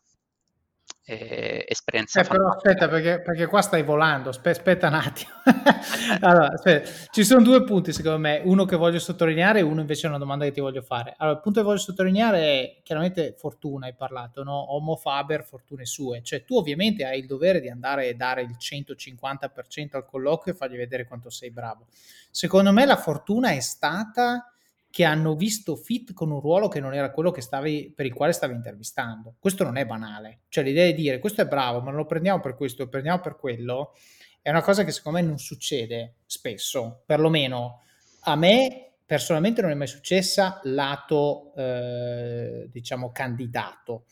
[1.04, 2.22] eh, esperienza.
[2.22, 5.32] Eh, però aspetta, perché, perché, qua stai volando, aspetta un attimo.
[6.22, 6.90] allora, aspetta.
[7.10, 10.20] Ci sono due punti secondo me, uno che voglio sottolineare e uno invece è una
[10.20, 11.16] domanda che ti voglio fare.
[11.18, 14.74] Allora, il punto che voglio sottolineare è chiaramente fortuna, hai parlato, no?
[14.74, 16.22] Homo faber, fortune sue.
[16.22, 20.58] Cioè tu ovviamente hai il dovere di andare e dare il 150% al colloquio e
[20.58, 21.88] fargli vedere quanto sei bravo.
[22.30, 24.51] Secondo me la fortuna è stata
[24.92, 28.34] che hanno visto fit con un ruolo che non era quello stavi, per il quale
[28.34, 29.36] stavi intervistando.
[29.40, 30.42] Questo non è banale.
[30.50, 33.22] Cioè l'idea di dire questo è bravo, ma non lo prendiamo per questo, lo prendiamo
[33.22, 33.94] per quello,
[34.42, 37.84] è una cosa che secondo me non succede spesso, perlomeno
[38.24, 44.06] a me personalmente non è mai successa lato, eh, diciamo, candidato.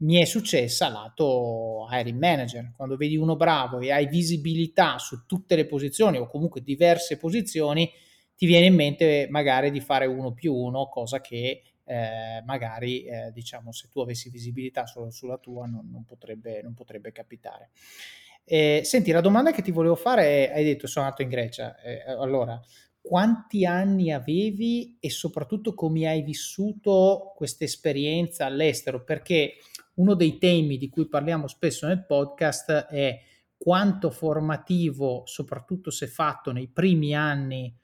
[0.00, 5.56] Mi è successa lato hiring manager, quando vedi uno bravo e hai visibilità su tutte
[5.56, 7.90] le posizioni o comunque diverse posizioni,
[8.38, 13.32] ti viene in mente magari di fare uno più uno, cosa che eh, magari eh,
[13.32, 17.70] diciamo se tu avessi visibilità solo sulla tua non, non, potrebbe, non potrebbe, capitare.
[18.44, 21.80] Eh, senti, la domanda che ti volevo fare è, hai detto sono nato in Grecia,
[21.80, 22.60] eh, allora
[23.00, 29.02] quanti anni avevi e soprattutto come hai vissuto questa esperienza all'estero?
[29.02, 29.54] Perché
[29.94, 33.20] uno dei temi di cui parliamo spesso nel podcast è
[33.56, 37.76] quanto formativo, soprattutto se fatto nei primi anni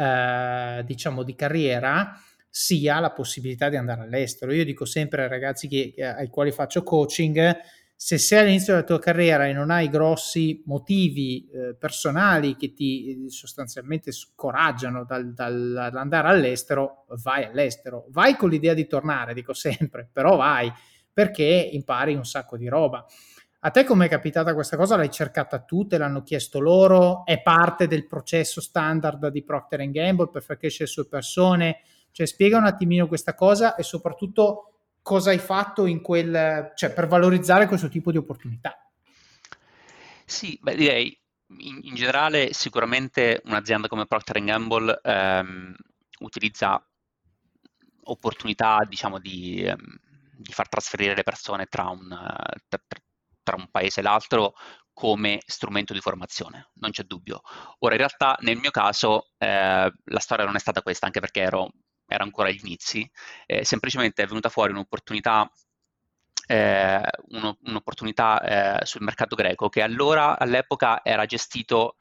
[0.00, 4.52] eh, diciamo di carriera sia la possibilità di andare all'estero.
[4.52, 7.56] Io dico sempre ai ragazzi che, ai quali faccio coaching,
[7.94, 13.26] se sei all'inizio della tua carriera e non hai grossi motivi eh, personali che ti
[13.28, 18.06] sostanzialmente scoraggiano dal, dal, dall'andare all'estero, vai all'estero.
[18.08, 20.72] Vai con l'idea di tornare, dico sempre, però vai
[21.12, 23.04] perché impari un sacco di roba.
[23.62, 24.96] A te com'è capitata questa cosa?
[24.96, 25.86] L'hai cercata tu?
[25.86, 27.26] Te l'hanno chiesto loro?
[27.26, 31.82] È parte del processo standard di Procter Gamble per far crescere le sue persone?
[32.10, 34.70] Cioè, spiega un attimino questa cosa e soprattutto
[35.02, 38.82] cosa hai fatto quel, cioè, per valorizzare questo tipo di opportunità.
[40.24, 41.20] Sì, beh, direi
[41.58, 45.74] in, in generale sicuramente un'azienda come Procter Gamble ehm,
[46.20, 46.82] utilizza
[48.04, 49.98] opportunità, diciamo, di, ehm,
[50.34, 52.08] di, far trasferire le persone tra un,
[52.68, 52.80] tra,
[53.42, 54.54] tra un paese e l'altro
[54.92, 57.40] come strumento di formazione, non c'è dubbio.
[57.78, 61.40] Ora, in realtà, nel mio caso, eh, la storia non è stata questa, anche perché
[61.40, 61.70] ero,
[62.06, 63.10] ero ancora agli inizi,
[63.46, 65.50] eh, semplicemente è venuta fuori un'opportunità,
[66.46, 71.96] eh, uno, un'opportunità eh, sul mercato greco che allora, all'epoca, era gestito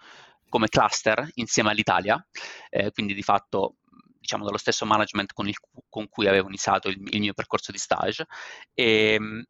[0.49, 2.21] come cluster insieme all'Italia,
[2.69, 3.75] eh, quindi di fatto
[4.19, 5.55] diciamo dallo stesso management con, il,
[5.87, 8.25] con cui avevo iniziato il, il, mio percorso di stage
[8.73, 9.43] e ehm,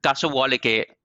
[0.00, 0.98] caso vuole che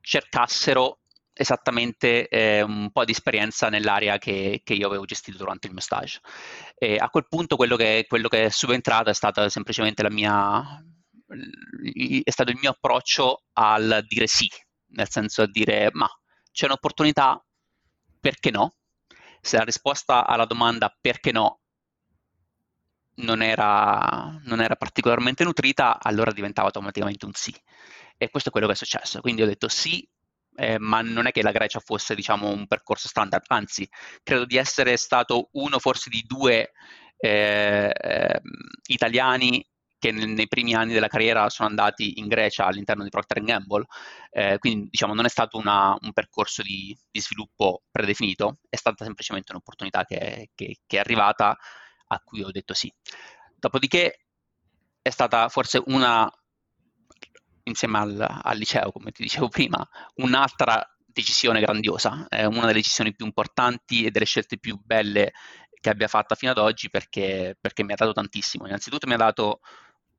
[0.00, 1.00] cercassero
[1.32, 5.82] esattamente eh, un po' di esperienza nell'area che, che, io avevo gestito durante il mio
[5.82, 6.20] stage.
[6.76, 10.82] E a quel punto quello che, quello che è subentrato è stata semplicemente la mia,
[12.22, 14.48] è stato il mio approccio al dire sì,
[14.92, 16.08] nel senso a dire ma
[16.52, 17.44] c'è un'opportunità,
[18.20, 18.76] perché no?
[19.40, 21.63] Se la risposta alla domanda perché no
[23.16, 27.54] non era, non era particolarmente nutrita, allora diventava automaticamente un sì.
[28.16, 29.20] E questo è quello che è successo.
[29.20, 30.06] Quindi ho detto sì
[30.56, 33.88] eh, ma non è che la Grecia fosse diciamo, un percorso standard, anzi
[34.22, 36.72] credo di essere stato uno forse di due
[37.16, 38.40] eh, eh,
[38.86, 39.66] italiani
[39.98, 43.86] che nei primi anni della carriera sono andati in Grecia all'interno di Procter Gamble,
[44.30, 49.02] eh, quindi diciamo non è stato una, un percorso di, di, sviluppo predefinito, è stata
[49.04, 51.56] semplicemente un'opportunità che, che, che, è arrivata
[52.08, 52.92] a cui ho detto sì.
[53.56, 54.26] Dopodiché
[55.00, 56.30] è stata forse una,
[57.64, 59.86] insieme al, al liceo, come ti dicevo prima,
[60.16, 65.32] un'altra decisione grandiosa, è una delle decisioni più importanti e delle scelte più belle
[65.80, 68.66] che abbia fatta fino ad oggi perché, perché mi ha dato tantissimo.
[68.66, 69.60] Innanzitutto mi ha dato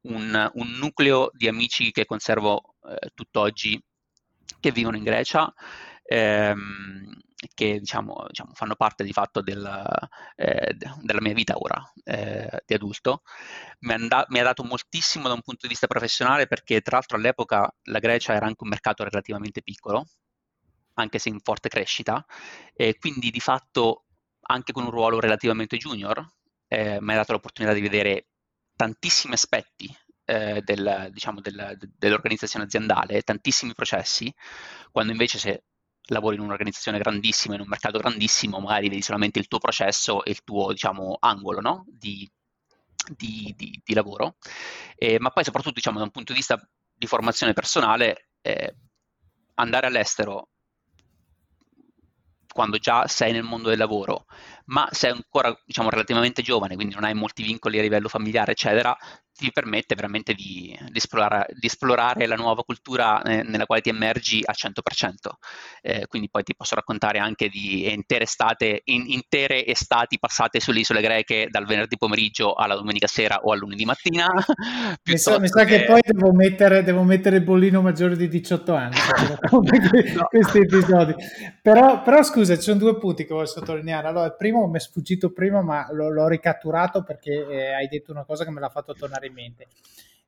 [0.02, 3.84] un, un nucleo di amici che conservo eh, tutt'oggi
[4.60, 5.52] che vivono in Grecia,
[6.06, 7.14] ehm,
[7.54, 9.64] che diciamo, diciamo, fanno parte di fatto del,
[10.36, 13.22] eh, della mia vita ora eh, di adulto.
[13.80, 17.18] Mi, and- mi, ha dato moltissimo da un punto di vista professionale perché tra l'altro
[17.18, 20.06] all'epoca la Grecia era anche un mercato relativamente piccolo,
[20.96, 22.26] anche se in forte crescita,
[22.74, 24.06] e quindi di fatto
[24.48, 26.24] anche con un ruolo relativamente junior
[26.68, 28.28] eh, mi ha dato l'opportunità di vedere
[28.76, 29.94] tantissimi aspetti
[30.26, 34.34] eh, del, diciamo, del, dell'organizzazione aziendale, tantissimi processi,
[34.92, 35.64] quando invece se
[36.08, 40.32] lavori in un'organizzazione grandissima, in un mercato grandissimo, magari vedi solamente il tuo processo e
[40.32, 41.86] il tuo diciamo, angolo no?
[41.88, 42.30] di,
[43.16, 44.38] di, di, di, lavoro,
[44.96, 46.60] eh, ma poi soprattutto diciamo, da un punto di vista
[46.94, 48.76] di formazione personale, eh,
[49.56, 50.50] andare all'estero
[52.56, 54.28] quando già sei nel mondo del lavoro,
[54.66, 58.96] ma sei ancora diciamo, relativamente giovane, quindi non hai molti vincoli a livello familiare, eccetera,
[59.38, 63.90] ti permette veramente di, di, esplorare, di esplorare, la nuova cultura eh, nella quale ti
[63.90, 64.72] immergi al 100%.
[65.82, 70.80] Eh, quindi poi ti posso raccontare anche di intere, estate, in, intere estati passate sulle
[70.80, 74.28] isole greche dal venerdì pomeriggio alla domenica sera o al lunedì mattina.
[75.04, 75.80] mi, sa, mi sa che...
[75.80, 78.96] che, poi devo mettere, devo mettere il bollino maggiore di 18 anni
[79.52, 79.60] no.
[80.30, 81.14] questi episodi.
[81.62, 84.08] Però, però, scusa, ci sono due punti che voglio sottolineare.
[84.08, 88.12] Allora, il primo mi è sfuggito prima, ma l'ho, l'ho ricatturato perché eh, hai detto
[88.12, 89.68] una cosa che me l'ha fatto tornare in mente.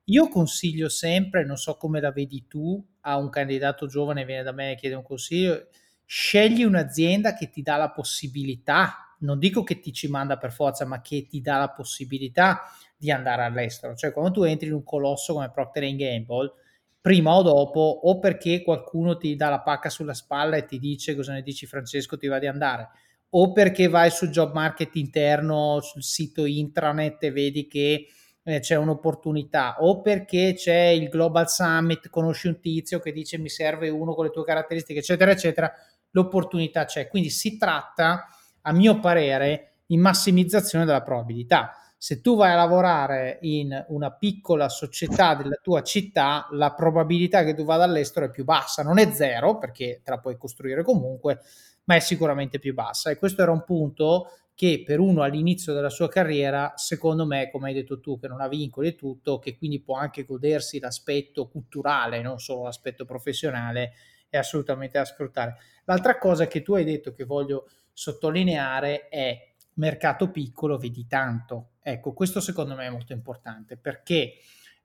[0.05, 4.51] Io consiglio sempre, non so come la vedi tu, a un candidato giovane viene da
[4.51, 5.67] me e chiede un consiglio,
[6.05, 10.85] scegli un'azienda che ti dà la possibilità, non dico che ti ci manda per forza,
[10.85, 12.63] ma che ti dà la possibilità
[12.95, 13.95] di andare all'estero.
[13.95, 16.53] Cioè quando tu entri in un colosso come Procter Gamble,
[17.01, 21.15] prima o dopo, o perché qualcuno ti dà la pacca sulla spalla e ti dice
[21.15, 22.89] cosa ne dici Francesco, ti va di andare,
[23.29, 28.07] o perché vai sul job market interno, sul sito intranet e vedi che
[28.43, 33.49] eh, c'è un'opportunità o perché c'è il Global Summit, conosci un tizio che dice mi
[33.49, 35.71] serve uno con le tue caratteristiche, eccetera, eccetera,
[36.11, 37.09] l'opportunità c'è.
[37.09, 38.27] Quindi si tratta,
[38.61, 41.73] a mio parere, di massimizzazione della probabilità.
[41.99, 47.55] Se tu vai a lavorare in una piccola società della tua città, la probabilità che
[47.55, 51.39] tu vada all'estero è più bassa, non è zero perché te la puoi costruire comunque,
[51.85, 53.09] ma è sicuramente più bassa.
[53.09, 57.69] E questo era un punto che per uno all'inizio della sua carriera, secondo me, come
[57.69, 61.47] hai detto tu, che non ha vincoli e tutto, che quindi può anche godersi l'aspetto
[61.47, 63.93] culturale, non solo l'aspetto professionale,
[64.29, 65.55] è assolutamente da sfruttare.
[65.85, 71.71] L'altra cosa che tu hai detto che voglio sottolineare è mercato piccolo, vedi tanto.
[71.81, 74.33] Ecco, questo secondo me è molto importante perché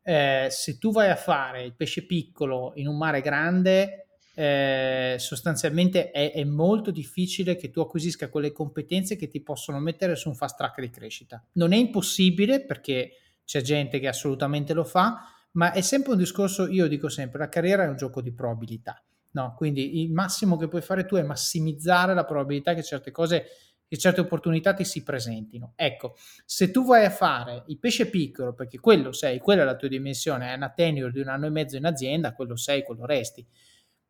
[0.03, 6.11] eh, se tu vai a fare il pesce piccolo in un mare grande, eh, sostanzialmente
[6.11, 10.35] è, è, molto difficile che tu acquisisca quelle competenze che ti possono mettere su un
[10.35, 11.45] fast track di crescita.
[11.53, 16.67] Non è impossibile perché c'è gente che assolutamente lo fa, ma è sempre un discorso,
[16.67, 19.03] io dico sempre, la carriera è un gioco di probabilità.
[19.35, 19.55] No?
[19.57, 23.47] Quindi il massimo che puoi fare tu è massimizzare la probabilità che certe cose
[23.93, 25.75] che certe opportunità ti si presentino.
[25.77, 26.15] Ecco,
[26.47, 29.89] se tu vai a fare il pesce piccolo, perché quello sei, quella è la tua
[29.89, 33.47] dimensione, è una tenure di un anno e mezzo in azienda, quello sei, quello resti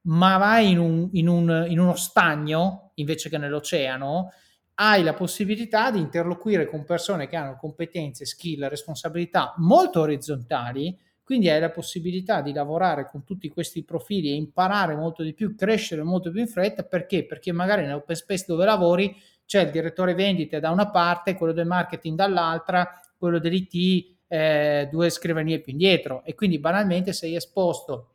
[0.04, 4.32] ma vai in, un, in, un, in uno stagno invece che nell'oceano,
[4.74, 11.48] hai la possibilità di interloquire con persone che hanno competenze, skill, responsabilità molto orizzontali, quindi
[11.48, 16.02] hai la possibilità di lavorare con tutti questi profili e imparare molto di più, crescere
[16.02, 17.24] molto più in fretta, perché?
[17.26, 19.14] Perché magari nell'open space dove lavori
[19.46, 25.10] c'è il direttore vendite da una parte, quello del marketing dall'altra, quello dell'IT eh, due
[25.10, 28.14] scrivanie più indietro e quindi banalmente sei esposto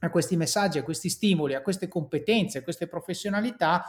[0.00, 3.84] a questi messaggi, a questi stimoli, a queste competenze, a queste professionalità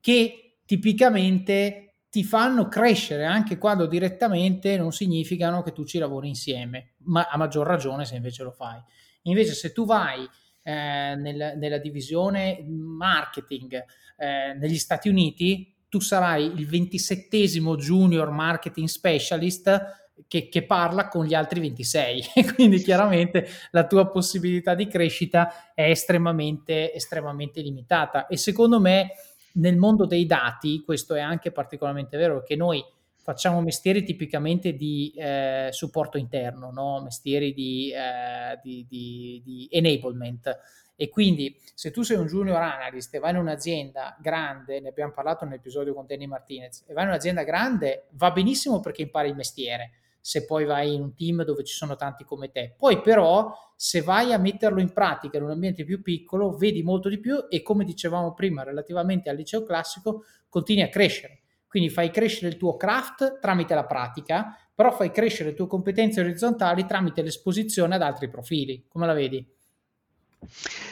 [0.00, 6.92] che tipicamente ti fanno crescere anche quando direttamente non significano che tu ci lavori insieme,
[7.04, 8.80] ma a maggior ragione se invece lo fai.
[9.22, 10.28] Invece se tu vai
[10.62, 13.82] eh, nel, nella divisione marketing
[14.16, 21.24] eh, negli Stati Uniti, tu sarai il ventisettesimo junior marketing specialist che, che, parla con
[21.24, 22.22] gli altri 26
[22.56, 28.26] quindi chiaramente la tua possibilità di crescita è estremamente, estremamente limitata.
[28.26, 29.10] E secondo me
[29.52, 32.84] nel mondo dei dati questo è anche particolarmente vero perché noi
[33.24, 37.00] facciamo mestieri tipicamente di eh, supporto interno, no?
[37.02, 40.58] mestieri di, eh, di, di, di enablement
[40.96, 45.12] e quindi se tu sei un junior analyst e vai in un'azienda grande, ne abbiamo
[45.12, 49.34] parlato nell'episodio con Danny Martinez, e vai in un'azienda grande, va benissimo perché impari il
[49.34, 52.74] mestiere, se poi vai in un team dove ci sono tanti come te.
[52.76, 57.08] Poi però se vai a metterlo in pratica in un ambiente più piccolo, vedi molto
[57.08, 61.43] di più e come dicevamo prima relativamente al liceo classico, continui a crescere.
[61.74, 66.20] Quindi fai crescere il tuo craft tramite la pratica, però fai crescere le tue competenze
[66.20, 68.84] orizzontali tramite l'esposizione ad altri profili.
[68.86, 69.44] Come la vedi?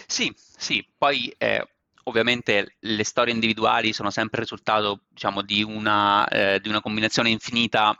[0.09, 1.65] Sì, sì, poi eh,
[2.03, 7.31] ovviamente le storie individuali sono sempre il risultato, diciamo, di una, eh, di una combinazione
[7.31, 7.97] infinita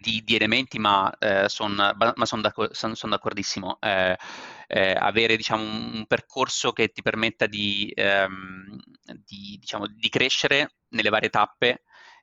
[0.00, 3.76] di, di elementi, ma, eh, son, sono d'accor- son, son d'accordissimo.
[3.78, 4.16] Eh,
[4.68, 8.78] eh, avere diciamo, un percorso che ti permetta di, ehm,
[9.26, 11.82] di, diciamo, di crescere nelle varie tappe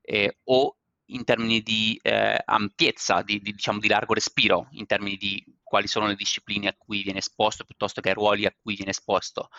[0.09, 0.77] eh, o
[1.09, 5.87] in termini di eh, ampiezza, di, di, diciamo, di largo respiro, in termini di quali
[5.87, 9.49] sono le discipline a cui viene esposto piuttosto che ai ruoli a cui viene esposto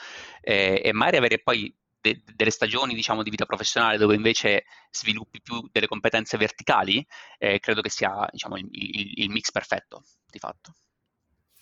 [0.41, 5.43] eh, e magari avere poi de- delle stagioni diciamo, di vita professionale dove invece sviluppi
[5.43, 7.07] più delle competenze verticali,
[7.39, 10.73] eh, credo che sia diciamo, il, il, il mix perfetto di fatto.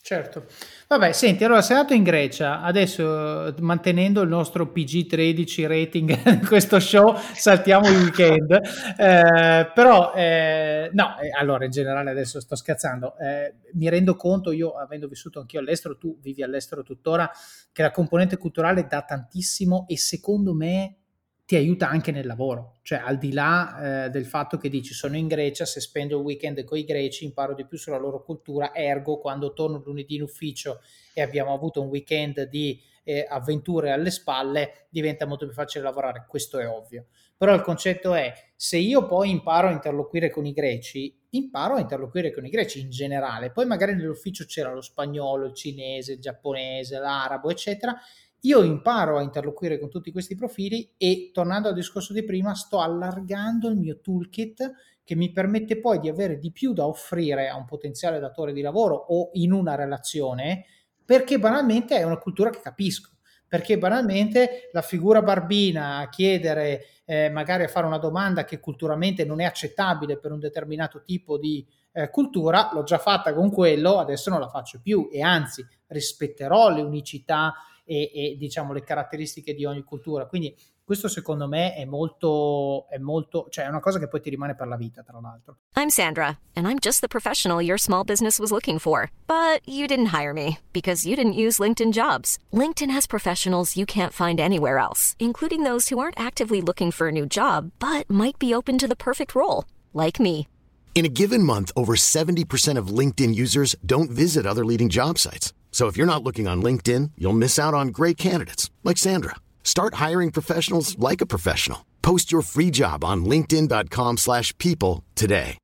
[0.07, 0.44] Certo.
[0.86, 6.78] Vabbè, senti, allora sei andato in Grecia, adesso mantenendo il nostro PG13 rating in questo
[6.78, 13.18] show, saltiamo il weekend, eh, però eh, no, eh, allora in generale adesso sto scherzando,
[13.18, 17.28] eh, mi rendo conto, io avendo vissuto anch'io all'estero, tu vivi all'estero tuttora,
[17.72, 20.98] che la componente culturale dà tantissimo e secondo me
[21.47, 25.16] ti aiuta anche nel lavoro, cioè al di là eh, del fatto che dici sono
[25.16, 28.74] in Grecia, se spendo il weekend con i greci imparo di più sulla loro cultura,
[28.74, 30.80] ergo quando torno lunedì in ufficio
[31.14, 36.26] e abbiamo avuto un weekend di eh, avventure alle spalle diventa molto più facile lavorare,
[36.28, 37.07] questo è ovvio.
[37.36, 41.80] Però il concetto è, se io poi imparo a interloquire con i greci, imparo a
[41.80, 46.20] interloquire con i greci in generale, poi magari nell'ufficio c'era lo spagnolo, il cinese, il
[46.20, 47.94] giapponese, l'arabo, eccetera,
[48.41, 52.80] io imparo a interloquire con tutti questi profili e tornando al discorso di prima sto
[52.80, 54.72] allargando il mio toolkit
[55.03, 58.61] che mi permette poi di avere di più da offrire a un potenziale datore di
[58.61, 60.64] lavoro o in una relazione
[61.05, 63.12] perché banalmente è una cultura che capisco.
[63.49, 69.24] Perché banalmente la figura barbina a chiedere eh, magari a fare una domanda che culturalmente
[69.24, 73.99] non è accettabile per un determinato tipo di eh, cultura, l'ho già fatta con quello,
[73.99, 77.55] adesso non la faccio più e anzi rispetterò le unicità
[77.87, 80.26] e, e diciamo le caratteristiche di ogni cultura.
[80.26, 84.30] Quindi questo secondo me è molto, è molto, cioè è una cosa che poi ti
[84.30, 85.59] rimane per la vita, tra l'altro.
[85.76, 89.11] I'm Sandra, and I'm just the professional your small business was looking for.
[89.26, 92.39] But you didn't hire me because you didn't use LinkedIn jobs.
[92.53, 97.09] LinkedIn has professionals you can't find anywhere else, including those who aren't actively looking for
[97.09, 100.47] a new job, but might be open to the perfect role, like me.
[100.95, 105.53] In a given month, over 70% of LinkedIn users don't visit other leading job sites.
[105.77, 109.35] So if you're not looking on LinkedIn, you'll miss out on great candidates like Sandra.
[109.62, 111.85] Start hiring professionals like a professional.
[112.01, 115.59] Post your free job on linkedin.com/people today.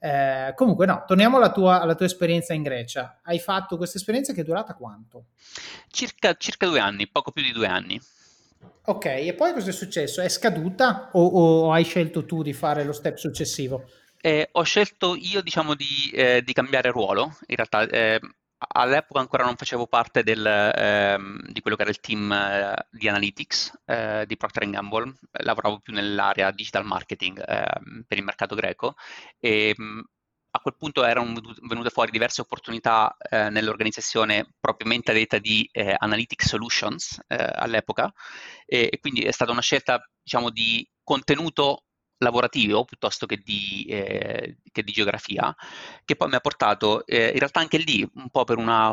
[0.00, 3.20] Eh, comunque no, torniamo alla tua, alla tua, esperienza in Grecia.
[3.22, 5.26] Hai fatto questa esperienza che è durata quanto?
[5.88, 8.00] Circa, circa due anni, poco più di due anni.
[8.86, 10.20] Ok, e poi cosa è successo?
[10.22, 13.88] È scaduta o, o hai scelto tu di fare lo step successivo?
[14.20, 17.36] Eh, ho scelto io, diciamo, di, eh, di cambiare ruolo.
[17.46, 18.20] In realtà, eh,
[18.68, 23.08] all'epoca ancora non facevo parte del, ehm, di quello che era il team eh, di
[23.08, 28.94] analytics eh, di Procter Gamble, lavoravo più nell'area digital marketing ehm, per il mercato greco.
[29.38, 30.00] E mh,
[30.52, 36.48] a quel punto erano venute fuori diverse opportunità eh, nell'organizzazione propriamente detta di eh, Analytics
[36.48, 38.12] Solutions eh, all'epoca.
[38.66, 41.84] E, e, quindi è stata una scelta diciamo di contenuto
[42.20, 45.54] lavorativo piuttosto che di, eh, che di, geografia,
[46.04, 48.92] che poi mi ha portato eh, in realtà anche lì, un po' per una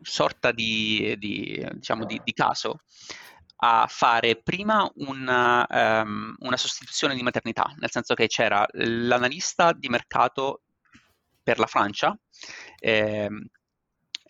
[0.00, 2.80] sorta di, di, diciamo di caso,
[3.60, 9.88] a fare prima una, um, una, sostituzione di maternità, nel senso che c'era l'analista di
[9.88, 10.62] mercato
[11.42, 12.16] per la Francia,
[12.78, 13.28] eh,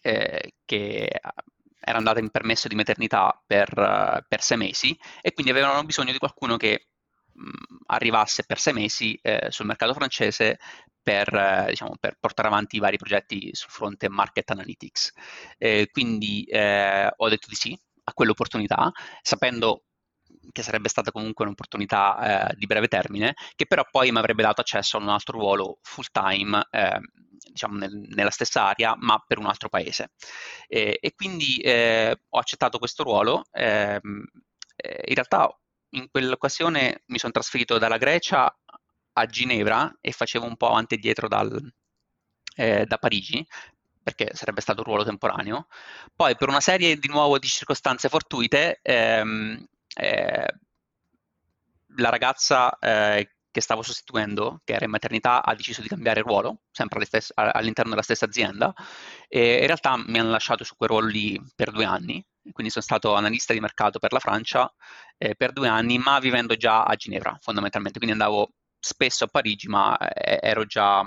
[0.00, 1.10] eh, che
[1.80, 6.18] era andata in permesso di maternità per, per sei mesi e quindi avevano bisogno di
[6.18, 6.87] qualcuno che
[7.86, 10.58] arrivasse per sei mesi eh, sul mercato francese
[11.02, 15.12] per, eh, diciamo, per, portare avanti i vari progetti sul fronte market analytics.
[15.56, 18.90] Eh, quindi eh, ho detto di sì a quell'opportunità,
[19.22, 19.84] sapendo
[20.52, 24.60] che sarebbe stata comunque un'opportunità eh, di breve termine, che però poi mi avrebbe dato
[24.60, 27.00] accesso a un altro ruolo full time, eh,
[27.50, 30.12] diciamo nel, nella stessa area, ma per un altro paese.
[30.66, 33.44] E, e quindi eh, ho accettato questo ruolo.
[33.52, 34.24] Ehm,
[34.76, 35.48] eh, in realtà
[35.90, 38.54] in quell'occasione mi sono trasferito dalla Grecia
[39.12, 41.72] a Ginevra e facevo un po' avanti e dietro dal,
[42.56, 43.46] eh, da Parigi
[44.02, 45.66] perché sarebbe stato un ruolo temporaneo.
[46.14, 50.54] Poi per una serie di nuovo di circostanze fortuite, ehm, eh,
[51.96, 56.62] la ragazza eh, che stavo sostituendo, che era in maternità, ha deciso di cambiare ruolo,
[56.70, 58.72] sempre all'interno della stessa azienda,
[59.28, 62.84] e in realtà mi hanno lasciato su quel ruolo lì per due anni, quindi sono
[62.84, 64.72] stato analista di mercato per la Francia
[65.16, 69.68] eh, per due anni, ma vivendo già a Ginevra fondamentalmente, quindi andavo spesso a Parigi,
[69.68, 71.02] ma eh, ero già,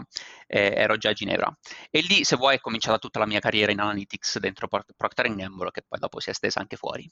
[0.47, 1.57] eh, ero già, a Ginevra.
[1.89, 5.71] E lì, se vuoi, è cominciata tutta la mia carriera in analytics dentro Procter Gamble,
[5.71, 7.09] che poi dopo si è estesa anche fuori.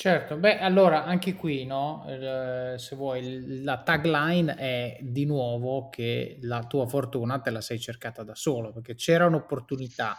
[0.00, 2.06] Certo, beh, allora anche qui, no?
[2.08, 7.78] Eh, se vuoi, la tagline è di nuovo che la tua fortuna te la sei
[7.78, 10.16] cercata da solo, perché c'era un'opportunità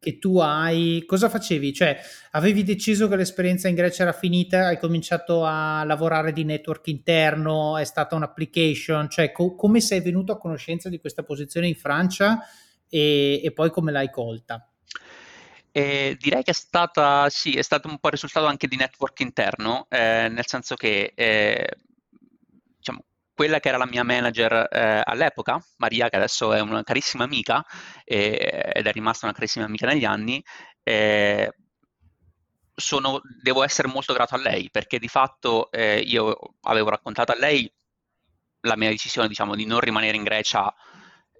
[0.00, 1.72] che tu hai, cosa facevi?
[1.72, 1.98] Cioè,
[2.32, 7.76] avevi deciso che l'esperienza in Grecia era finita, hai cominciato a lavorare di network interno,
[7.76, 12.38] è stata un'application, cioè co- come sei venuto a conoscenza di questa posizione in Francia
[12.88, 14.70] e, e poi come l'hai colta?
[15.70, 19.20] Eh, direi che è stata, sì, è stato un po' il risultato anche di network
[19.20, 21.68] interno, eh, nel senso che eh,
[23.38, 27.64] quella che era la mia manager eh, all'epoca, Maria, che adesso è una carissima amica
[28.02, 30.42] eh, ed è rimasta una carissima amica negli anni,
[30.82, 31.48] eh,
[32.74, 37.36] sono, devo essere molto grato a lei perché di fatto eh, io avevo raccontato a
[37.36, 37.72] lei
[38.62, 40.74] la mia decisione diciamo, di non rimanere in Grecia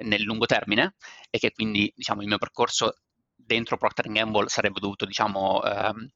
[0.02, 0.94] nel lungo termine
[1.30, 2.94] e che quindi diciamo, il mio percorso
[3.34, 6.08] dentro Procter Gamble sarebbe dovuto diciamo, ehm,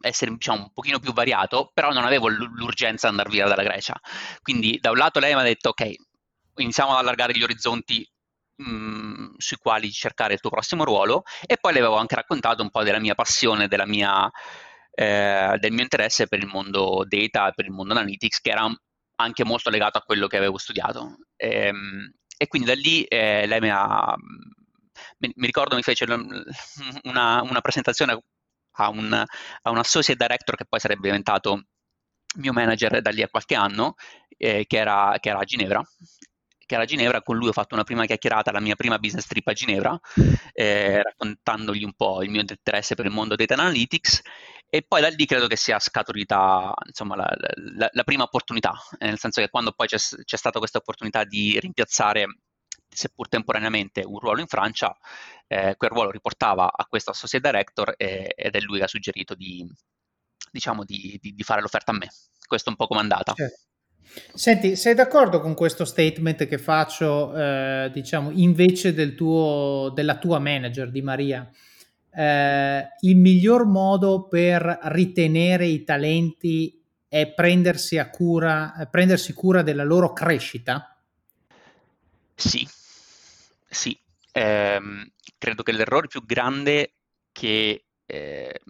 [0.00, 3.98] essere diciamo, un pochino più variato, però non avevo l'urgenza di andare via dalla Grecia.
[4.42, 5.94] Quindi da un lato lei mi ha detto ok,
[6.56, 8.08] iniziamo ad allargare gli orizzonti
[8.56, 12.62] mh, mm, sui quali cercare il tuo prossimo ruolo e poi le avevo anche raccontato
[12.62, 14.30] un po' della mia passione, della mia,
[14.94, 18.68] eh, del mio interesse per il mondo data, per il mondo analytics, che era
[19.16, 21.16] anche molto legato a quello che avevo studiato.
[21.36, 24.14] E, ehm, e quindi da lì eh, lei mi ha...
[25.18, 28.20] Mi ricordo mi fece una, una presentazione
[28.72, 31.64] a un, a un associate director che poi sarebbe diventato
[32.36, 33.94] mio manager da lì a qualche anno,
[34.36, 35.82] eh, che, era, che, era, a Ginevra.
[36.64, 39.26] Che era a Ginevra, con lui ho fatto una prima chiacchierata, la mia prima business
[39.26, 39.98] trip a Ginevra,
[40.52, 44.22] eh, raccontandogli un po' il mio interesse per il mondo data analytics
[44.74, 47.30] e poi da lì credo che sia scaturita insomma, la,
[47.76, 51.60] la, la prima opportunità, nel senso che quando poi c'è, c'è stata questa opportunità di
[51.60, 52.24] rimpiazzare
[52.92, 54.96] seppur temporaneamente, un ruolo in Francia,
[55.46, 59.34] eh, quel ruolo riportava a questo associate director e, ed è lui che ha suggerito
[59.34, 59.66] di,
[60.50, 62.08] diciamo, di, di, di, fare l'offerta a me.
[62.46, 63.32] Questo è un po' come andata.
[63.34, 63.60] Certo.
[64.34, 70.38] Senti, sei d'accordo con questo statement che faccio, eh, diciamo, invece del tuo, della tua
[70.38, 71.48] manager di Maria?
[72.14, 76.78] Eh, il miglior modo per ritenere i talenti
[77.08, 80.91] è prendersi, cura, prendersi cura della loro crescita?
[82.44, 82.66] Sì,
[83.68, 83.96] sì,
[84.32, 85.06] ehm,
[85.38, 86.94] credo che l'errore più grande
[87.30, 88.60] che, eh,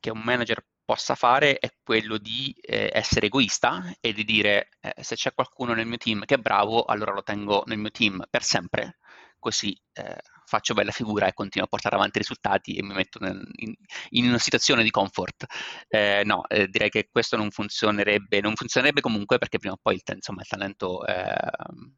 [0.00, 5.02] che un manager possa fare è quello di eh, essere egoista e di dire eh,
[5.02, 8.24] se c'è qualcuno nel mio team che è bravo, allora lo tengo nel mio team
[8.30, 8.96] per sempre,
[9.38, 10.16] così eh,
[10.46, 13.74] faccio bella figura e continuo a portare avanti i risultati e mi metto nel, in,
[14.10, 15.44] in, una situazione di comfort.
[15.88, 19.94] Eh, no, eh, direi che questo non funzionerebbe, non funzionerebbe comunque perché prima o poi
[19.96, 21.96] il, insomma, il talento ehm,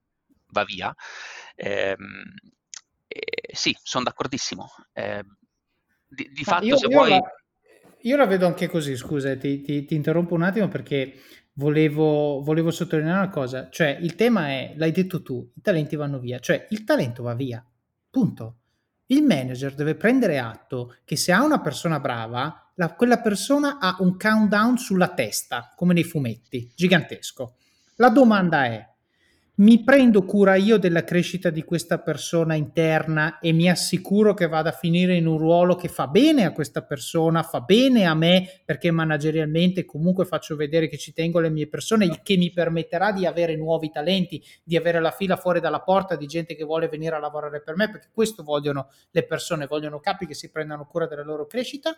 [0.51, 0.95] va via.
[1.55, 1.97] Eh,
[3.07, 4.69] eh, sì, sono d'accordissimo.
[4.93, 5.25] Eh,
[6.07, 7.11] di, di fatto, io, se io vuoi...
[7.11, 7.21] La,
[8.03, 11.21] io la vedo anche così, scusa, ti, ti, ti interrompo un attimo perché
[11.55, 13.69] volevo, volevo, sottolineare una cosa.
[13.71, 16.39] Cioè, il tema è, l'hai detto tu, i talenti vanno via.
[16.39, 17.65] Cioè, il talento va via,
[18.09, 18.57] punto.
[19.07, 23.97] Il manager deve prendere atto che se ha una persona brava, la, quella persona ha
[23.99, 27.57] un countdown sulla testa, come nei fumetti, gigantesco.
[27.97, 28.89] La domanda è,
[29.61, 34.71] mi prendo cura io della crescita di questa persona interna e mi assicuro che vada
[34.71, 38.63] a finire in un ruolo che fa bene a questa persona, fa bene a me
[38.65, 43.13] perché managerialmente comunque faccio vedere che ci tengo le mie persone, il che mi permetterà
[43.13, 46.89] di avere nuovi talenti, di avere la fila fuori dalla porta di gente che vuole
[46.89, 50.87] venire a lavorare per me, perché questo vogliono le persone, vogliono capi che si prendano
[50.87, 51.95] cura della loro crescita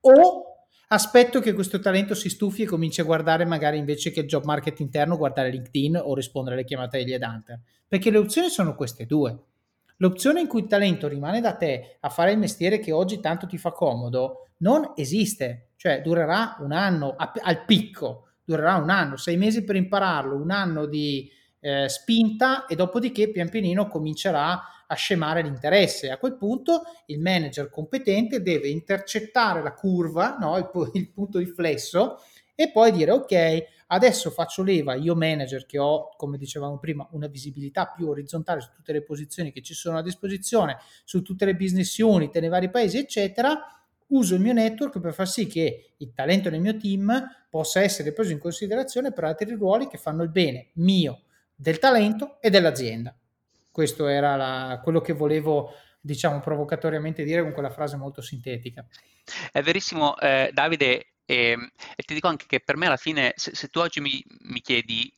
[0.00, 0.55] o
[0.88, 4.44] Aspetto che questo talento si stufi e cominci a guardare magari invece che il job
[4.44, 7.58] market interno, guardare LinkedIn o rispondere alle chiamate degli headhunter.
[7.88, 9.36] Perché le opzioni sono queste due.
[9.96, 13.46] L'opzione in cui il talento rimane da te a fare il mestiere che oggi tanto
[13.46, 19.16] ti fa comodo non esiste, cioè durerà un anno a, al picco, durerà un anno,
[19.16, 21.28] sei mesi per impararlo, un anno di
[21.58, 26.10] eh, spinta e dopodiché pian pianino comincerà a scemare l'interesse.
[26.10, 30.56] A quel punto il manager competente deve intercettare la curva, no?
[30.56, 32.18] il, il punto di flesso
[32.54, 37.26] e poi dire ok, adesso faccio leva io manager che ho, come dicevamo prima, una
[37.26, 41.54] visibilità più orizzontale su tutte le posizioni che ci sono a disposizione, su tutte le
[41.54, 43.60] business unit nei vari paesi, eccetera,
[44.08, 48.12] uso il mio network per far sì che il talento nel mio team possa essere
[48.12, 51.24] preso in considerazione per altri ruoli che fanno il bene mio,
[51.54, 53.14] del talento e dell'azienda.
[53.76, 58.86] Questo era la, quello che volevo, diciamo, provocatoriamente dire con quella frase molto sintetica.
[59.52, 61.58] È verissimo, eh, Davide, e,
[61.94, 64.62] e, ti dico anche che per me alla fine, se, se tu oggi mi, mi
[64.62, 65.14] chiedi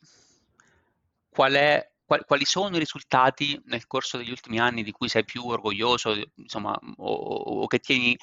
[1.29, 5.25] qual è, qual, quali sono i risultati nel corso degli ultimi anni di cui sei
[5.25, 8.19] più orgoglioso, insomma, o, o che tieni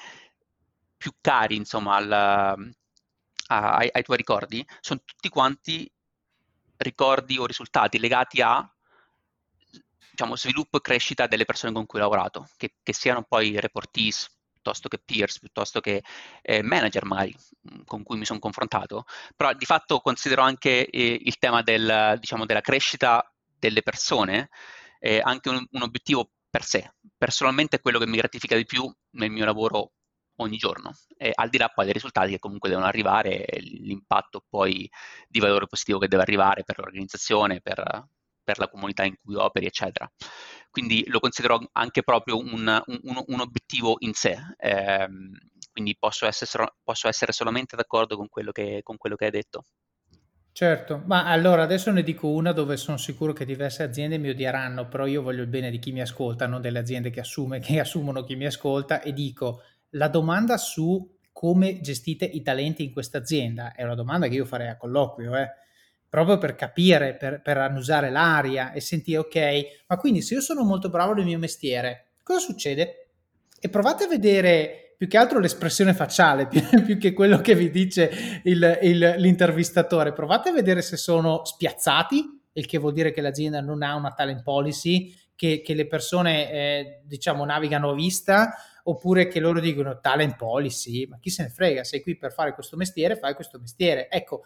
[0.98, 2.56] più cari, insomma, al, a,
[3.46, 5.90] ai, ai tuoi ricordi, sono tutti quanti
[6.76, 8.70] ricordi o risultati legati a
[10.16, 14.34] diciamo, sviluppo e crescita delle persone con cui ho lavorato, che, che siano poi reportees,
[14.50, 16.02] piuttosto che peers, piuttosto che
[16.40, 17.36] eh, manager magari
[17.70, 19.04] mm, con cui mi sono confrontato,
[19.36, 24.48] però di fatto considero anche eh, il tema del, diciamo, della crescita delle persone
[25.00, 26.94] eh, anche un, un, obiettivo per sé.
[27.16, 29.92] Personalmente è quello che mi gratifica di più nel mio lavoro
[30.38, 30.92] ogni giorno,
[31.34, 34.88] al di là poi dei risultati che comunque devono arrivare, l'impatto poi
[35.28, 38.06] di valore positivo che deve arrivare per l'organizzazione, per,
[38.46, 40.08] per la comunità in cui operi, eccetera.
[40.70, 44.36] Quindi lo considero anche proprio un, un, un obiettivo in sé.
[44.56, 45.08] Eh,
[45.72, 49.64] quindi posso essere, posso essere, solamente d'accordo con quello, che, con quello che hai detto.
[50.52, 54.86] Certo, ma allora adesso ne dico una dove sono sicuro che diverse aziende mi odieranno,
[54.86, 57.80] però io voglio il bene di chi mi ascolta, non delle aziende che, assume, che
[57.80, 63.18] assumono chi mi ascolta e dico la domanda su come gestite i talenti in questa
[63.18, 65.48] azienda è una domanda che io farei a colloquio, eh
[66.08, 70.62] proprio per capire, per, per annusare l'aria e sentire, ok, ma quindi se io sono
[70.62, 73.08] molto bravo nel mio mestiere, cosa succede?
[73.58, 77.70] E provate a vedere più che altro l'espressione facciale, più, più che quello che vi
[77.70, 80.12] dice il, il, l'intervistatore.
[80.12, 84.12] Provate a vedere se sono spiazzati, il che vuol dire che l'azienda non ha una
[84.12, 88.54] talent policy, che, che le persone, eh, diciamo, navigano a vista,
[88.84, 92.54] oppure che loro dicono talent policy, ma chi se ne frega, sei qui per fare
[92.54, 94.08] questo mestiere, fai questo mestiere.
[94.08, 94.44] Ecco,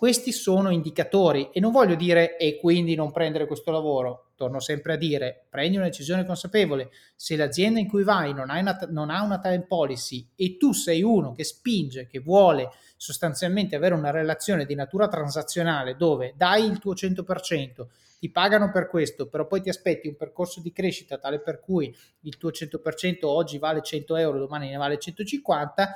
[0.00, 4.94] questi sono indicatori e non voglio dire e quindi non prendere questo lavoro, torno sempre
[4.94, 9.20] a dire prendi una decisione consapevole, se l'azienda in cui vai non, una, non ha
[9.20, 14.64] una talent policy e tu sei uno che spinge, che vuole sostanzialmente avere una relazione
[14.64, 17.86] di natura transazionale dove dai il tuo 100%,
[18.18, 21.94] ti pagano per questo, però poi ti aspetti un percorso di crescita tale per cui
[22.20, 25.92] il tuo 100% oggi vale 100 euro, domani ne vale 150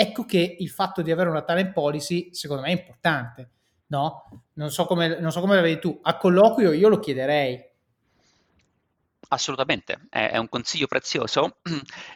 [0.00, 3.50] Ecco che il fatto di avere una talent policy secondo me è importante,
[3.88, 4.44] no?
[4.52, 7.60] Non so come, non so come la vedi tu, a colloquio io lo chiederei.
[9.30, 11.58] Assolutamente, è, un consiglio prezioso.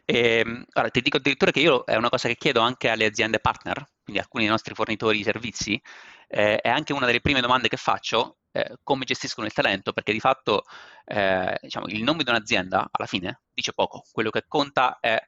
[0.05, 0.15] E,
[0.47, 3.41] ehm, allora, ti dico addirittura che io è una cosa che chiedo anche alle aziende
[3.41, 5.83] partner, quindi alcuni dei nostri fornitori di servizi,
[6.29, 10.13] eh, è anche una delle prime domande che faccio, eh, come gestiscono il talento, perché
[10.13, 10.63] di fatto
[11.05, 15.21] eh, diciamo, il nome di un'azienda alla fine dice poco, quello che conta è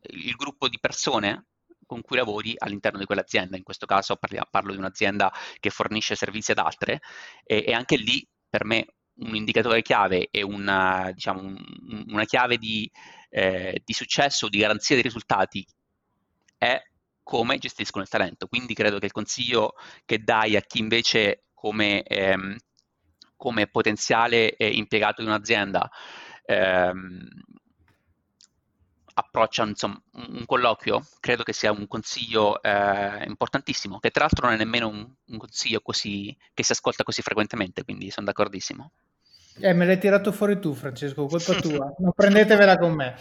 [0.00, 1.46] il gruppo di persone
[1.92, 3.58] con cui lavori all'interno di quell'azienda.
[3.58, 5.30] In questo caso parlo, parlo di un'azienda
[5.60, 7.00] che fornisce servizi ad altre
[7.44, 8.86] e, e anche lì per me
[9.16, 12.90] un indicatore chiave e una, diciamo, un, una chiave di,
[13.28, 15.66] eh, di successo, di garanzia dei risultati
[16.56, 16.82] è
[17.22, 18.46] come gestiscono il talento.
[18.46, 19.74] Quindi credo che il consiglio
[20.06, 22.56] che dai a chi invece come, ehm,
[23.36, 25.90] come potenziale impiegato in un'azienda
[26.46, 27.28] ehm,
[29.14, 34.54] approccia insomma, un colloquio, credo che sia un consiglio eh, importantissimo, che tra l'altro non
[34.54, 38.90] è nemmeno un, un, consiglio così, che si ascolta così frequentemente, quindi sono d'accordissimo.
[39.60, 41.92] Eh, me l'hai tirato fuori tu, Francesco, colpa tua.
[42.00, 43.14] Non prendetevela con me.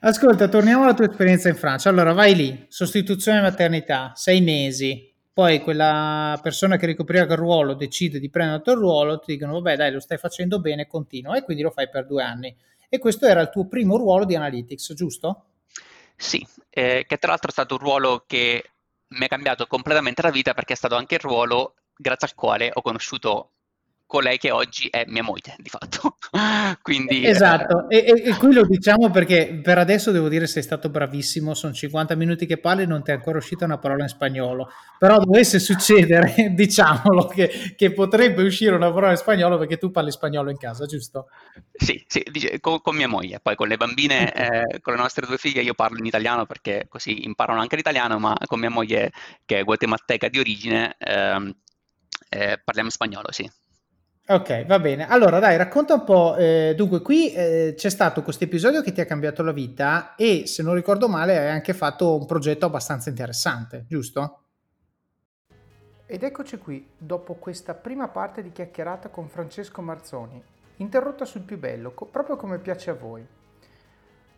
[0.00, 1.88] Ascolta, torniamo alla tua esperienza in Francia.
[1.88, 5.11] Allora, vai lì, sostituzione maternità, sei mesi.
[5.32, 9.52] Poi quella persona che ricopriva quel ruolo decide di prendere il tuo ruolo, ti dicono,
[9.54, 11.36] vabbè, dai, lo stai facendo bene, continua.
[11.36, 12.54] E quindi lo fai per due anni
[12.94, 15.44] e questo era il tuo primo ruolo di Analytics, giusto?
[16.14, 18.72] Sì, eh, che tra l'altro è stato un ruolo che
[19.08, 22.70] mi ha cambiato completamente la vita perché è stato anche il ruolo grazie al quale
[22.70, 23.52] ho conosciuto
[24.12, 26.18] colei che oggi è mia moglie, di fatto.
[26.82, 28.04] Quindi, esatto, eh...
[28.06, 32.14] e, e, qui lo diciamo perché per adesso devo dire sei stato bravissimo, sono 50
[32.14, 35.58] minuti che parli e non ti è ancora uscita una parola in spagnolo, però dovesse
[35.58, 40.58] succedere, diciamolo, che, che, potrebbe uscire una parola in spagnolo perché tu parli spagnolo in
[40.58, 41.28] casa, giusto?
[41.72, 45.26] Sì, sì dice, con, con, mia moglie, poi con le bambine, eh, con le nostre
[45.26, 49.10] due figlie io parlo in italiano perché così imparano anche l'italiano, ma con mia moglie
[49.46, 51.50] che è guatemalteca di origine ehm,
[52.28, 53.50] eh, parliamo spagnolo, sì.
[54.24, 55.08] Ok, va bene.
[55.08, 56.36] Allora, dai, racconta un po'.
[56.36, 60.46] Eh, dunque, qui eh, c'è stato questo episodio che ti ha cambiato la vita e,
[60.46, 64.44] se non ricordo male, hai anche fatto un progetto abbastanza interessante, giusto?
[66.06, 70.40] Ed eccoci qui, dopo questa prima parte di chiacchierata con Francesco Marzoni,
[70.76, 73.26] interrotta sul più bello, proprio come piace a voi.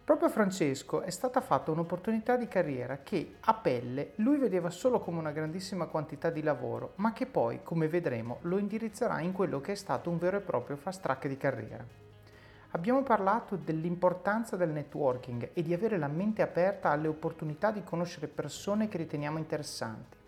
[0.05, 5.01] Proprio a Francesco è stata fatta un'opportunità di carriera che a pelle lui vedeva solo
[5.01, 9.63] come una grandissima quantità di lavoro, ma che poi, come vedremo, lo indirizzerà in quello
[9.63, 11.83] che è stato un vero e proprio fast track di carriera.
[12.73, 18.27] Abbiamo parlato dell'importanza del networking e di avere la mente aperta alle opportunità di conoscere
[18.27, 20.19] persone che riteniamo interessanti.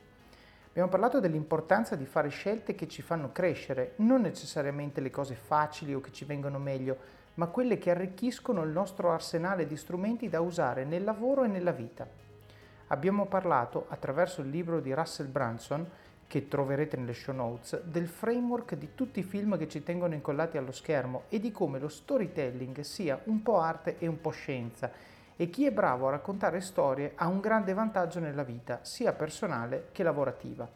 [0.68, 5.92] Abbiamo parlato dell'importanza di fare scelte che ci fanno crescere, non necessariamente le cose facili
[5.92, 10.40] o che ci vengono meglio, ma quelle che arricchiscono il nostro arsenale di strumenti da
[10.40, 12.06] usare nel lavoro e nella vita.
[12.88, 15.88] Abbiamo parlato, attraverso il libro di Russell Branson,
[16.26, 20.58] che troverete nelle show notes, del framework di tutti i film che ci tengono incollati
[20.58, 24.90] allo schermo e di come lo storytelling sia un po' arte e un po' scienza
[25.36, 29.88] e chi è bravo a raccontare storie ha un grande vantaggio nella vita, sia personale
[29.92, 30.66] che lavorativa.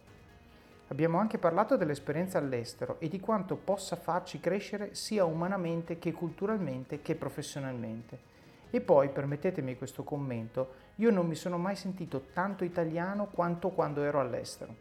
[0.90, 7.00] Abbiamo anche parlato dell'esperienza all'estero e di quanto possa farci crescere sia umanamente che culturalmente
[7.00, 8.18] che professionalmente.
[8.70, 14.02] E poi, permettetemi questo commento, io non mi sono mai sentito tanto italiano quanto quando
[14.02, 14.74] ero all'estero.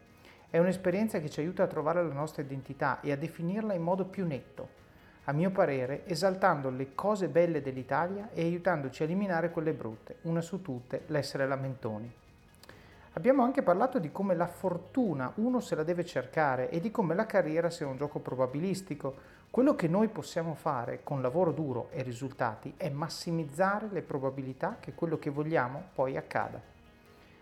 [0.50, 4.04] È un'esperienza che ci aiuta a trovare la nostra identità e a definirla in modo
[4.04, 4.68] più netto,
[5.24, 10.40] a mio parere esaltando le cose belle dell'Italia e aiutandoci a eliminare quelle brutte, una
[10.40, 12.19] su tutte l'essere lamentoni.
[13.14, 17.16] Abbiamo anche parlato di come la fortuna uno se la deve cercare e di come
[17.16, 19.38] la carriera sia un gioco probabilistico.
[19.50, 24.94] Quello che noi possiamo fare con lavoro duro e risultati è massimizzare le probabilità che
[24.94, 26.62] quello che vogliamo poi accada.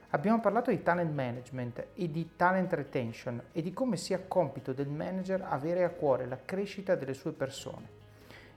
[0.08, 4.88] Abbiamo parlato di talent management e di talent retention e di come sia compito del
[4.88, 7.96] manager avere a cuore la crescita delle sue persone.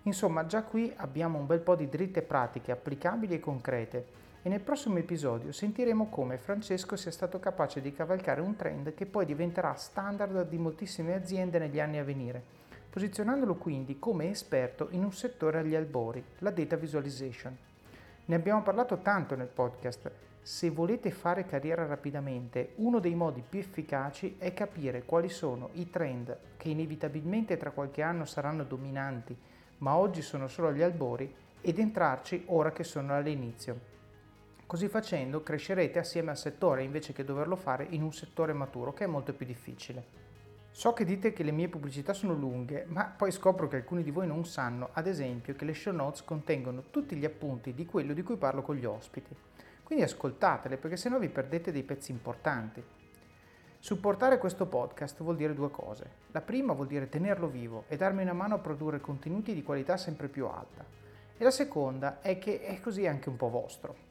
[0.04, 4.62] Insomma, già qui abbiamo un bel po' di dritte pratiche applicabili e concrete e nel
[4.62, 9.76] prossimo episodio sentiremo come Francesco sia stato capace di cavalcare un trend che poi diventerà
[9.76, 12.42] standard di moltissime aziende negli anni a venire,
[12.90, 17.56] posizionandolo quindi come esperto in un settore agli albori, la data visualization.
[18.26, 20.12] Ne abbiamo parlato tanto nel podcast.
[20.42, 25.92] Se volete fare carriera rapidamente, uno dei modi più efficaci è capire quali sono i
[25.92, 29.38] trend che inevitabilmente tra qualche anno saranno dominanti,
[29.80, 31.32] ma oggi sono solo agli albori,
[31.62, 33.91] ed entrarci ora che sono all'inizio.
[34.72, 39.04] Così facendo crescerete assieme al settore invece che doverlo fare in un settore maturo che
[39.04, 40.02] è molto più difficile.
[40.72, 44.12] So che dite che le mie pubblicità sono lunghe, ma poi scopro che alcuni di
[44.12, 48.14] voi non sanno, ad esempio, che le show notes contengono tutti gli appunti di quello
[48.14, 49.36] di cui parlo con gli ospiti.
[49.84, 52.82] Quindi ascoltatele perché sennò vi perdete dei pezzi importanti.
[53.78, 56.10] Supportare questo podcast vuol dire due cose.
[56.32, 59.98] La prima vuol dire tenerlo vivo e darmi una mano a produrre contenuti di qualità
[59.98, 60.86] sempre più alta.
[61.38, 64.11] E la seconda è che è così anche un po' vostro.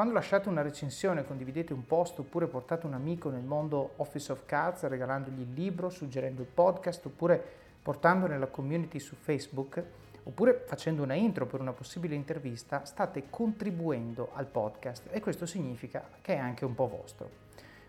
[0.00, 4.46] Quando lasciate una recensione, condividete un post oppure portate un amico nel mondo Office of
[4.46, 7.38] Cards regalandogli il libro, suggerendo il podcast oppure
[7.82, 9.84] portando nella community su Facebook
[10.22, 16.02] oppure facendo una intro per una possibile intervista, state contribuendo al podcast e questo significa
[16.22, 17.28] che è anche un po' vostro.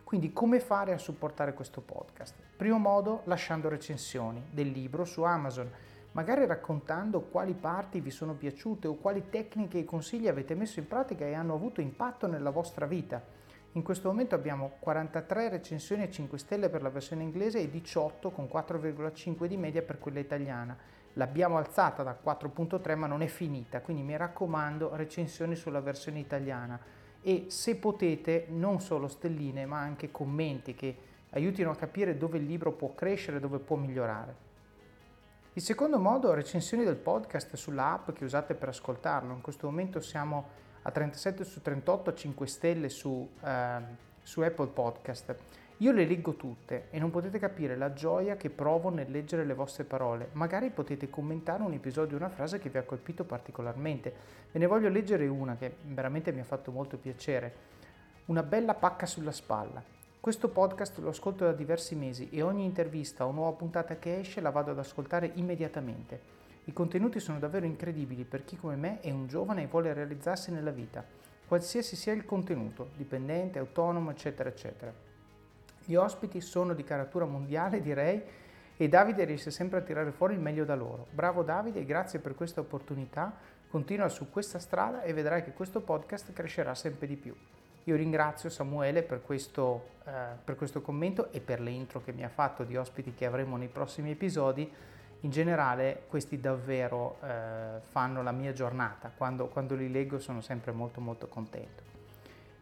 [0.03, 2.35] Quindi come fare a supportare questo podcast?
[2.57, 5.71] Primo modo lasciando recensioni del libro su Amazon
[6.13, 10.87] magari raccontando quali parti vi sono piaciute o quali tecniche e consigli avete messo in
[10.87, 13.39] pratica e hanno avuto impatto nella vostra vita.
[13.73, 18.31] In questo momento abbiamo 43 recensioni a 5 stelle per la versione inglese e 18
[18.31, 20.77] con 4,5 di media per quella italiana.
[21.13, 26.77] L'abbiamo alzata da 4.3 ma non è finita, quindi mi raccomando recensioni sulla versione italiana
[27.21, 30.97] e se potete non solo stelline ma anche commenti che
[31.29, 34.50] aiutino a capire dove il libro può crescere, dove può migliorare.
[35.53, 39.33] Il secondo modo, recensioni del podcast sulla app che usate per ascoltarlo.
[39.33, 40.47] In questo momento siamo
[40.83, 43.79] a 37 su 38 a 5 stelle su, eh,
[44.21, 45.35] su Apple Podcast.
[45.79, 49.53] Io le leggo tutte e non potete capire la gioia che provo nel leggere le
[49.53, 50.29] vostre parole.
[50.33, 54.13] Magari potete commentare un episodio una frase che vi ha colpito particolarmente.
[54.53, 57.53] Ve ne voglio leggere una che veramente mi ha fatto molto piacere.
[58.27, 59.83] Una bella pacca sulla spalla.
[60.21, 64.39] Questo podcast lo ascolto da diversi mesi e ogni intervista o nuova puntata che esce
[64.39, 66.21] la vado ad ascoltare immediatamente.
[66.65, 70.51] I contenuti sono davvero incredibili per chi come me è un giovane e vuole realizzarsi
[70.51, 71.03] nella vita,
[71.47, 74.93] qualsiasi sia il contenuto, dipendente, autonomo, eccetera, eccetera.
[75.83, 78.21] Gli ospiti sono di caratura mondiale, direi,
[78.77, 81.07] e Davide riesce sempre a tirare fuori il meglio da loro.
[81.09, 83.35] Bravo Davide e grazie per questa opportunità.
[83.67, 87.35] Continua su questa strada e vedrai che questo podcast crescerà sempre di più.
[87.85, 90.11] Io ringrazio Samuele per questo, eh,
[90.43, 93.57] per questo commento e per le intro che mi ha fatto di ospiti che avremo
[93.57, 94.71] nei prossimi episodi
[95.23, 100.71] in generale questi davvero eh, fanno la mia giornata, quando, quando, li leggo sono sempre
[100.71, 101.83] molto molto contento.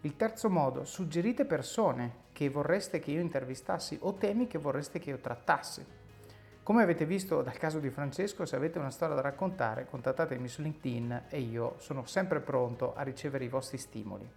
[0.01, 5.09] Il terzo modo, suggerite persone che vorreste che io intervistassi o temi che vorreste che
[5.09, 5.85] io trattassi.
[6.63, 10.61] Come avete visto dal caso di Francesco, se avete una storia da raccontare, contattatemi su
[10.61, 14.29] LinkedIn e io sono sempre pronto a ricevere i vostri stimoli.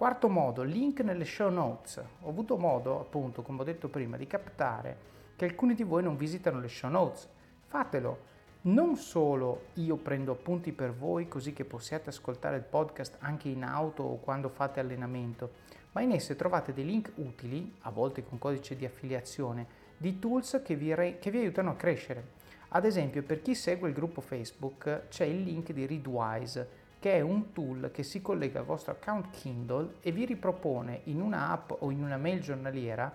[0.00, 2.02] Quarto modo, link nelle show notes.
[2.22, 4.96] Ho avuto modo, appunto, come ho detto prima, di captare
[5.36, 7.28] che alcuni di voi non visitano le show notes.
[7.66, 8.18] Fatelo.
[8.62, 13.62] Non solo io prendo appunti per voi così che possiate ascoltare il podcast anche in
[13.62, 15.50] auto o quando fate allenamento,
[15.92, 19.66] ma in esse trovate dei link utili, a volte con codice di affiliazione,
[19.98, 22.38] di tools che vi, re- che vi aiutano a crescere.
[22.68, 27.20] Ad esempio, per chi segue il gruppo Facebook c'è il link di Readwise, che è
[27.20, 31.72] un tool che si collega al vostro account Kindle e vi ripropone in una app
[31.78, 33.10] o in una mail giornaliera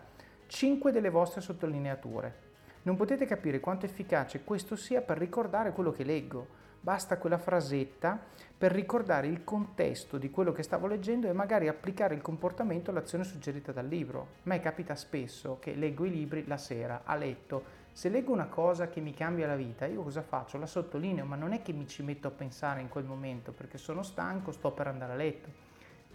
[0.48, 2.44] 5 delle vostre sottolineature.
[2.82, 6.64] Non potete capire quanto efficace questo sia per ricordare quello che leggo.
[6.82, 8.20] Basta quella frasetta
[8.58, 13.24] per ricordare il contesto di quello che stavo leggendo e magari applicare il comportamento all'azione
[13.24, 14.20] suggerita dal libro.
[14.22, 17.84] A me capita spesso che leggo i libri la sera, a letto.
[17.96, 20.58] Se leggo una cosa che mi cambia la vita, io cosa faccio?
[20.58, 23.78] La sottolineo, ma non è che mi ci metto a pensare in quel momento perché
[23.78, 25.66] sono stanco, sto per andare a letto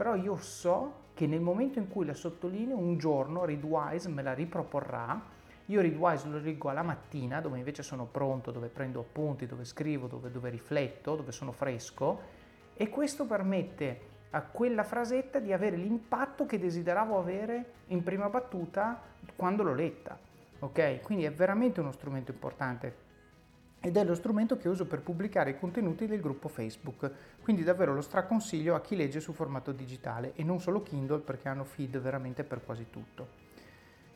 [0.01, 4.33] però io so che nel momento in cui la sottolineo un giorno Readwise me la
[4.33, 5.20] riproporrà,
[5.66, 10.07] io Readwise lo leggo alla mattina dove invece sono pronto, dove prendo appunti, dove scrivo,
[10.07, 12.18] dove, dove rifletto, dove sono fresco
[12.72, 14.01] e questo permette
[14.31, 19.03] a quella frasetta di avere l'impatto che desideravo avere in prima battuta
[19.37, 20.18] quando l'ho letta.
[20.61, 21.01] Ok?
[21.03, 23.09] Quindi è veramente uno strumento importante
[23.83, 27.11] ed è lo strumento che uso per pubblicare i contenuti del gruppo Facebook,
[27.43, 31.49] quindi davvero lo straconsiglio a chi legge su formato digitale e non solo Kindle perché
[31.49, 33.49] hanno feed veramente per quasi tutto.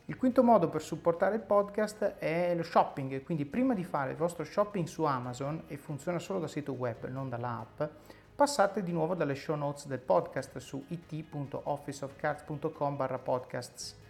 [0.05, 4.17] Il quinto modo per supportare il podcast è lo shopping, quindi prima di fare il
[4.17, 7.81] vostro shopping su Amazon e funziona solo da sito web, non dall'app,
[8.35, 14.03] passate di nuovo dalle show notes del podcast su it.officeofcards.com barra podcasts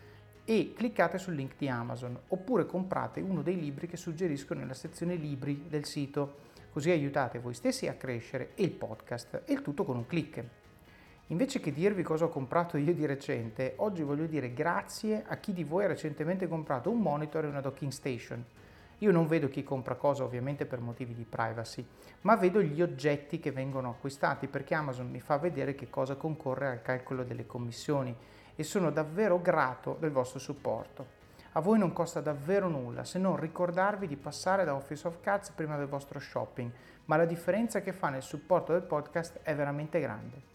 [0.46, 5.16] e cliccate sul link di Amazon oppure comprate uno dei libri che suggerisco nella sezione
[5.16, 6.36] libri del sito,
[6.72, 10.44] così aiutate voi stessi a crescere e il podcast e il tutto con un clic.
[11.30, 15.54] Invece che dirvi cosa ho comprato io di recente, oggi voglio dire grazie a chi
[15.54, 18.46] di voi ha recentemente comprato un monitor e una docking station.
[19.00, 21.84] Io non vedo chi compra cosa ovviamente per motivi di privacy,
[22.22, 26.68] ma vedo gli oggetti che vengono acquistati perché Amazon mi fa vedere che cosa concorre
[26.68, 28.16] al calcolo delle commissioni
[28.56, 31.24] e sono davvero grato del vostro supporto.
[31.54, 35.52] A voi non costa davvero nulla se non ricordarvi di passare da Office of Cards
[35.52, 36.70] prima del vostro shopping,
[37.06, 40.54] ma la differenza che fa nel supporto del podcast è veramente grande.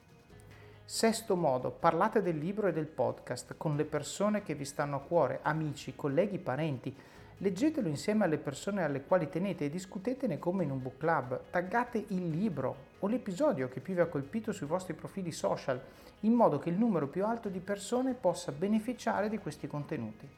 [0.84, 5.00] Sesto modo, parlate del libro e del podcast con le persone che vi stanno a
[5.00, 6.94] cuore, amici, colleghi, parenti.
[7.38, 11.40] Leggetelo insieme alle persone alle quali tenete e discutetene come in un book club.
[11.48, 15.80] Taggate il libro o l'episodio che più vi ha colpito sui vostri profili social
[16.20, 20.28] in modo che il numero più alto di persone possa beneficiare di questi contenuti.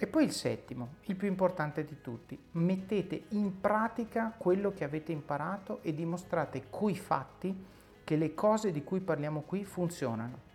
[0.00, 5.10] E poi il settimo, il più importante di tutti, mettete in pratica quello che avete
[5.10, 7.64] imparato e dimostrate coi fatti
[8.04, 10.46] che le cose di cui parliamo qui funzionano.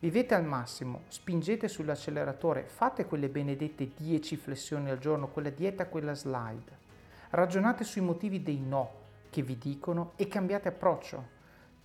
[0.00, 6.14] Vivete al massimo, spingete sull'acceleratore, fate quelle benedette 10 flessioni al giorno, quella dieta, quella
[6.14, 6.84] slide.
[7.30, 11.34] Ragionate sui motivi dei no che vi dicono e cambiate approccio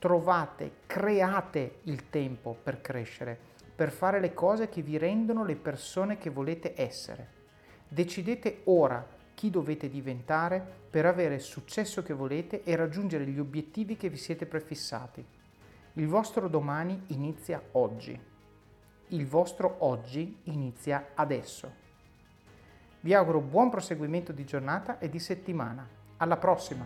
[0.02, 3.38] trovate, create il tempo per crescere,
[3.76, 7.28] per fare le cose che vi rendono le persone che volete essere.
[7.88, 13.96] Decidete ora chi dovete diventare per avere il successo che volete e raggiungere gli obiettivi
[13.96, 15.24] che vi siete prefissati.
[15.94, 18.20] Il vostro domani inizia oggi.
[19.10, 21.72] Il vostro oggi inizia adesso.
[23.02, 26.01] Vi auguro buon proseguimento di giornata e di settimana.
[26.22, 26.86] Alla prossima!